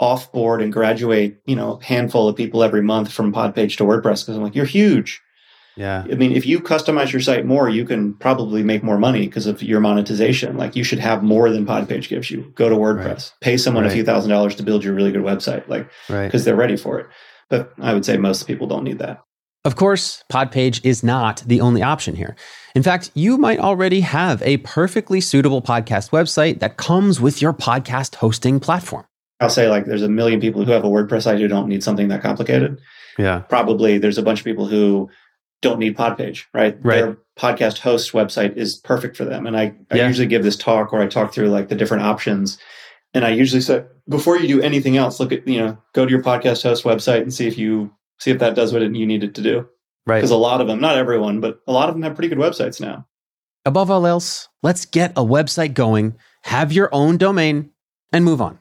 offboard 0.00 0.62
and 0.62 0.72
graduate, 0.72 1.40
you 1.44 1.54
know, 1.54 1.74
a 1.74 1.84
handful 1.84 2.28
of 2.28 2.36
people 2.36 2.62
every 2.62 2.82
month 2.82 3.12
from 3.12 3.32
Podpage 3.32 3.76
to 3.76 3.84
WordPress 3.84 4.22
because 4.22 4.36
I'm 4.36 4.42
like, 4.42 4.54
you're 4.54 4.64
huge. 4.64 5.20
Yeah. 5.76 6.04
I 6.10 6.14
mean, 6.14 6.32
if 6.32 6.46
you 6.46 6.60
customize 6.60 7.12
your 7.12 7.20
site 7.20 7.46
more, 7.46 7.68
you 7.68 7.84
can 7.84 8.14
probably 8.14 8.62
make 8.62 8.82
more 8.82 8.98
money 8.98 9.26
because 9.26 9.46
of 9.46 9.62
your 9.62 9.80
monetization. 9.80 10.56
Like 10.56 10.74
you 10.76 10.84
should 10.84 10.98
have 10.98 11.22
more 11.22 11.50
than 11.50 11.64
Podpage 11.64 12.08
gives 12.08 12.30
you. 12.30 12.52
Go 12.54 12.68
to 12.68 12.74
WordPress, 12.74 13.04
right. 13.06 13.32
pay 13.40 13.56
someone 13.56 13.84
right. 13.84 13.90
a 13.90 13.94
few 13.94 14.04
thousand 14.04 14.30
dollars 14.30 14.54
to 14.56 14.62
build 14.62 14.84
you 14.84 14.90
a 14.90 14.94
really 14.94 15.12
good 15.12 15.22
website, 15.22 15.66
like 15.68 15.88
because 16.08 16.32
right. 16.32 16.44
they're 16.44 16.56
ready 16.56 16.76
for 16.76 16.98
it. 16.98 17.06
But 17.50 17.72
I 17.78 17.92
would 17.92 18.04
say 18.04 18.16
most 18.16 18.46
people 18.46 18.66
don't 18.66 18.84
need 18.84 18.98
that. 19.00 19.22
Of 19.64 19.76
course, 19.76 20.24
Podpage 20.32 20.80
is 20.84 21.02
not 21.02 21.42
the 21.46 21.60
only 21.60 21.82
option 21.82 22.16
here. 22.16 22.34
In 22.74 22.82
fact, 22.82 23.10
you 23.12 23.36
might 23.36 23.58
already 23.58 24.00
have 24.00 24.40
a 24.42 24.56
perfectly 24.58 25.20
suitable 25.20 25.60
podcast 25.60 26.10
website 26.10 26.60
that 26.60 26.78
comes 26.78 27.20
with 27.20 27.42
your 27.42 27.52
podcast 27.52 28.14
hosting 28.14 28.58
platform. 28.58 29.04
I'll 29.40 29.50
say 29.50 29.68
like 29.68 29.84
there's 29.84 30.02
a 30.02 30.08
million 30.08 30.40
people 30.40 30.64
who 30.64 30.72
have 30.72 30.84
a 30.84 30.88
WordPress 30.88 31.22
site 31.24 31.38
who 31.38 31.48
don't 31.48 31.68
need 31.68 31.82
something 31.82 32.08
that 32.08 32.22
complicated. 32.22 32.80
Yeah. 33.18 33.40
Probably 33.40 33.98
there's 33.98 34.18
a 34.18 34.22
bunch 34.22 34.38
of 34.40 34.44
people 34.44 34.66
who 34.66 35.10
don't 35.60 35.78
need 35.78 35.96
Podpage, 35.96 36.44
right? 36.54 36.78
Right. 36.82 37.00
Their 37.00 37.18
podcast 37.38 37.78
host 37.78 38.12
website 38.12 38.56
is 38.56 38.76
perfect 38.76 39.16
for 39.16 39.24
them. 39.24 39.46
And 39.46 39.56
I, 39.56 39.74
I 39.90 39.96
yeah. 39.96 40.06
usually 40.06 40.26
give 40.26 40.42
this 40.42 40.56
talk 40.56 40.92
where 40.92 41.02
I 41.02 41.06
talk 41.06 41.34
through 41.34 41.48
like 41.48 41.68
the 41.68 41.74
different 41.74 42.02
options. 42.02 42.58
And 43.12 43.24
I 43.24 43.30
usually 43.30 43.60
say, 43.60 43.84
before 44.08 44.38
you 44.38 44.46
do 44.46 44.62
anything 44.62 44.96
else, 44.96 45.18
look 45.18 45.32
at, 45.32 45.46
you 45.46 45.58
know, 45.58 45.78
go 45.94 46.04
to 46.04 46.10
your 46.10 46.22
podcast 46.22 46.62
host 46.62 46.84
website 46.84 47.22
and 47.22 47.34
see 47.34 47.46
if 47.46 47.58
you 47.58 47.92
see 48.18 48.30
if 48.30 48.38
that 48.38 48.54
does 48.54 48.72
what 48.72 48.82
you 48.82 49.06
need 49.06 49.24
it 49.24 49.34
to 49.34 49.42
do. 49.42 49.68
Right. 50.06 50.18
Because 50.18 50.30
a 50.30 50.36
lot 50.36 50.60
of 50.60 50.66
them, 50.66 50.80
not 50.80 50.96
everyone, 50.96 51.40
but 51.40 51.60
a 51.66 51.72
lot 51.72 51.88
of 51.88 51.94
them 51.94 52.02
have 52.02 52.14
pretty 52.14 52.28
good 52.28 52.38
websites 52.38 52.80
now. 52.80 53.06
Above 53.64 53.90
all 53.90 54.06
else, 54.06 54.48
let's 54.62 54.86
get 54.86 55.12
a 55.12 55.24
website 55.24 55.74
going, 55.74 56.16
have 56.42 56.72
your 56.72 56.88
own 56.92 57.16
domain, 57.16 57.70
and 58.12 58.24
move 58.24 58.40
on. 58.40 58.58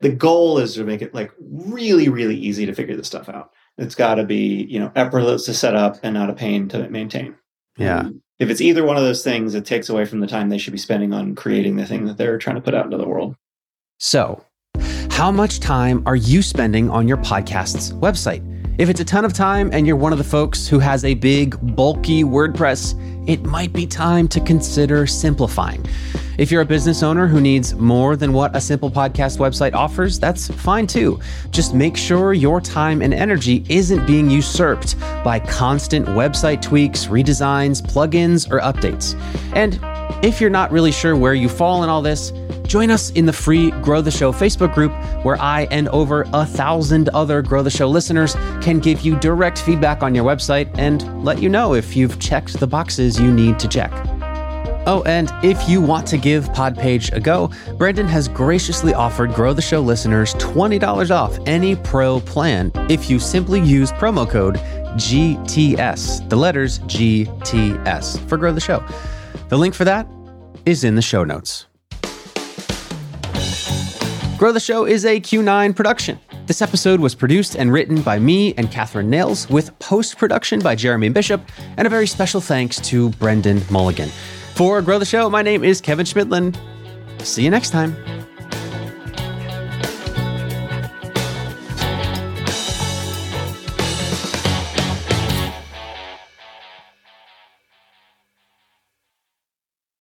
The 0.00 0.10
goal 0.10 0.58
is 0.58 0.74
to 0.74 0.84
make 0.84 1.02
it 1.02 1.14
like 1.14 1.32
really, 1.40 2.08
really 2.08 2.36
easy 2.36 2.66
to 2.66 2.74
figure 2.74 2.96
this 2.96 3.08
stuff 3.08 3.28
out. 3.28 3.50
It's 3.78 3.94
got 3.94 4.16
to 4.16 4.24
be, 4.24 4.64
you 4.68 4.78
know, 4.78 4.92
effortless 4.94 5.46
to 5.46 5.54
set 5.54 5.74
up 5.74 5.98
and 6.02 6.14
not 6.14 6.30
a 6.30 6.34
pain 6.34 6.68
to 6.68 6.88
maintain. 6.88 7.36
Yeah. 7.76 8.00
Um, 8.00 8.22
if 8.38 8.50
it's 8.50 8.60
either 8.60 8.84
one 8.84 8.96
of 8.96 9.02
those 9.02 9.24
things, 9.24 9.54
it 9.54 9.64
takes 9.64 9.88
away 9.88 10.04
from 10.04 10.20
the 10.20 10.26
time 10.26 10.48
they 10.48 10.58
should 10.58 10.72
be 10.72 10.78
spending 10.78 11.12
on 11.12 11.34
creating 11.34 11.76
the 11.76 11.86
thing 11.86 12.06
that 12.06 12.16
they're 12.16 12.38
trying 12.38 12.56
to 12.56 12.62
put 12.62 12.74
out 12.74 12.84
into 12.84 12.96
the 12.96 13.08
world. 13.08 13.36
So, 14.00 14.44
how 15.10 15.32
much 15.32 15.58
time 15.58 16.04
are 16.06 16.14
you 16.14 16.40
spending 16.40 16.88
on 16.88 17.08
your 17.08 17.16
podcast's 17.16 17.92
website? 17.94 18.44
If 18.78 18.88
it's 18.88 19.00
a 19.00 19.04
ton 19.04 19.24
of 19.24 19.32
time 19.32 19.70
and 19.72 19.88
you're 19.88 19.96
one 19.96 20.12
of 20.12 20.18
the 20.18 20.24
folks 20.24 20.68
who 20.68 20.78
has 20.78 21.04
a 21.04 21.14
big, 21.14 21.56
bulky 21.74 22.22
WordPress, 22.22 22.94
it 23.28 23.42
might 23.42 23.72
be 23.72 23.88
time 23.88 24.28
to 24.28 24.40
consider 24.40 25.04
simplifying. 25.04 25.84
If 26.38 26.52
you're 26.52 26.62
a 26.62 26.64
business 26.64 27.02
owner 27.02 27.26
who 27.26 27.40
needs 27.40 27.74
more 27.74 28.14
than 28.14 28.32
what 28.32 28.54
a 28.54 28.60
simple 28.60 28.88
podcast 28.88 29.38
website 29.38 29.74
offers, 29.74 30.20
that's 30.20 30.46
fine 30.46 30.86
too. 30.86 31.18
Just 31.50 31.74
make 31.74 31.96
sure 31.96 32.32
your 32.32 32.60
time 32.60 33.02
and 33.02 33.12
energy 33.12 33.66
isn't 33.68 34.06
being 34.06 34.30
usurped 34.30 34.96
by 35.24 35.40
constant 35.40 36.06
website 36.06 36.62
tweaks, 36.62 37.06
redesigns, 37.06 37.82
plugins, 37.82 38.48
or 38.48 38.60
updates. 38.60 39.20
And 39.56 39.80
if 40.24 40.40
you're 40.40 40.50
not 40.50 40.70
really 40.70 40.92
sure 40.92 41.16
where 41.16 41.34
you 41.34 41.48
fall 41.48 41.82
in 41.82 41.90
all 41.90 42.00
this, 42.00 42.32
Join 42.68 42.90
us 42.90 43.10
in 43.12 43.24
the 43.24 43.32
free 43.32 43.70
Grow 43.80 44.02
the 44.02 44.10
Show 44.10 44.30
Facebook 44.30 44.74
group 44.74 44.92
where 45.24 45.40
I 45.40 45.62
and 45.70 45.88
over 45.88 46.26
a 46.34 46.44
thousand 46.44 47.08
other 47.08 47.40
Grow 47.40 47.62
the 47.62 47.70
Show 47.70 47.88
listeners 47.88 48.34
can 48.60 48.78
give 48.78 49.00
you 49.00 49.18
direct 49.18 49.58
feedback 49.58 50.02
on 50.02 50.14
your 50.14 50.24
website 50.24 50.68
and 50.76 51.24
let 51.24 51.40
you 51.40 51.48
know 51.48 51.72
if 51.72 51.96
you've 51.96 52.18
checked 52.18 52.60
the 52.60 52.66
boxes 52.66 53.18
you 53.18 53.32
need 53.32 53.58
to 53.58 53.68
check. 53.68 53.90
Oh, 54.86 55.02
and 55.06 55.32
if 55.42 55.66
you 55.66 55.80
want 55.80 56.06
to 56.08 56.18
give 56.18 56.44
Podpage 56.50 57.10
a 57.14 57.20
go, 57.20 57.48
Brenden 57.78 58.06
has 58.06 58.28
graciously 58.28 58.92
offered 58.92 59.32
Grow 59.32 59.54
the 59.54 59.62
Show 59.62 59.80
listeners 59.80 60.34
$20 60.34 61.10
off 61.10 61.38
any 61.46 61.74
pro 61.74 62.20
plan 62.20 62.70
if 62.90 63.08
you 63.08 63.18
simply 63.18 63.60
use 63.60 63.92
promo 63.92 64.28
code 64.28 64.56
GTS, 64.96 66.28
the 66.28 66.36
letters 66.36 66.80
GTS, 66.80 68.28
for 68.28 68.36
Grow 68.36 68.52
the 68.52 68.60
Show. 68.60 68.84
The 69.48 69.56
link 69.56 69.74
for 69.74 69.86
that 69.86 70.06
is 70.66 70.84
in 70.84 70.96
the 70.96 71.02
show 71.02 71.24
notes. 71.24 71.66
Grow 74.38 74.52
the 74.52 74.60
Show 74.60 74.84
is 74.84 75.04
a 75.04 75.20
Q9 75.20 75.74
production. 75.74 76.16
This 76.46 76.62
episode 76.62 77.00
was 77.00 77.12
produced 77.12 77.56
and 77.56 77.72
written 77.72 78.02
by 78.02 78.20
me 78.20 78.54
and 78.54 78.70
Catherine 78.70 79.10
Nails, 79.10 79.50
with 79.50 79.76
post 79.80 80.16
production 80.16 80.60
by 80.60 80.76
Jeremy 80.76 81.08
Bishop, 81.08 81.42
and 81.76 81.88
a 81.88 81.90
very 81.90 82.06
special 82.06 82.40
thanks 82.40 82.76
to 82.82 83.10
Brenden 83.10 83.68
Mulligan. 83.68 84.10
For 84.54 84.80
Grow 84.80 85.00
the 85.00 85.04
Show, 85.04 85.28
my 85.28 85.42
name 85.42 85.64
is 85.64 85.80
Kevin 85.80 86.06
Chemidlin. 86.06 86.56
See 87.22 87.42
you 87.42 87.50
next 87.50 87.70
time. 87.70 87.96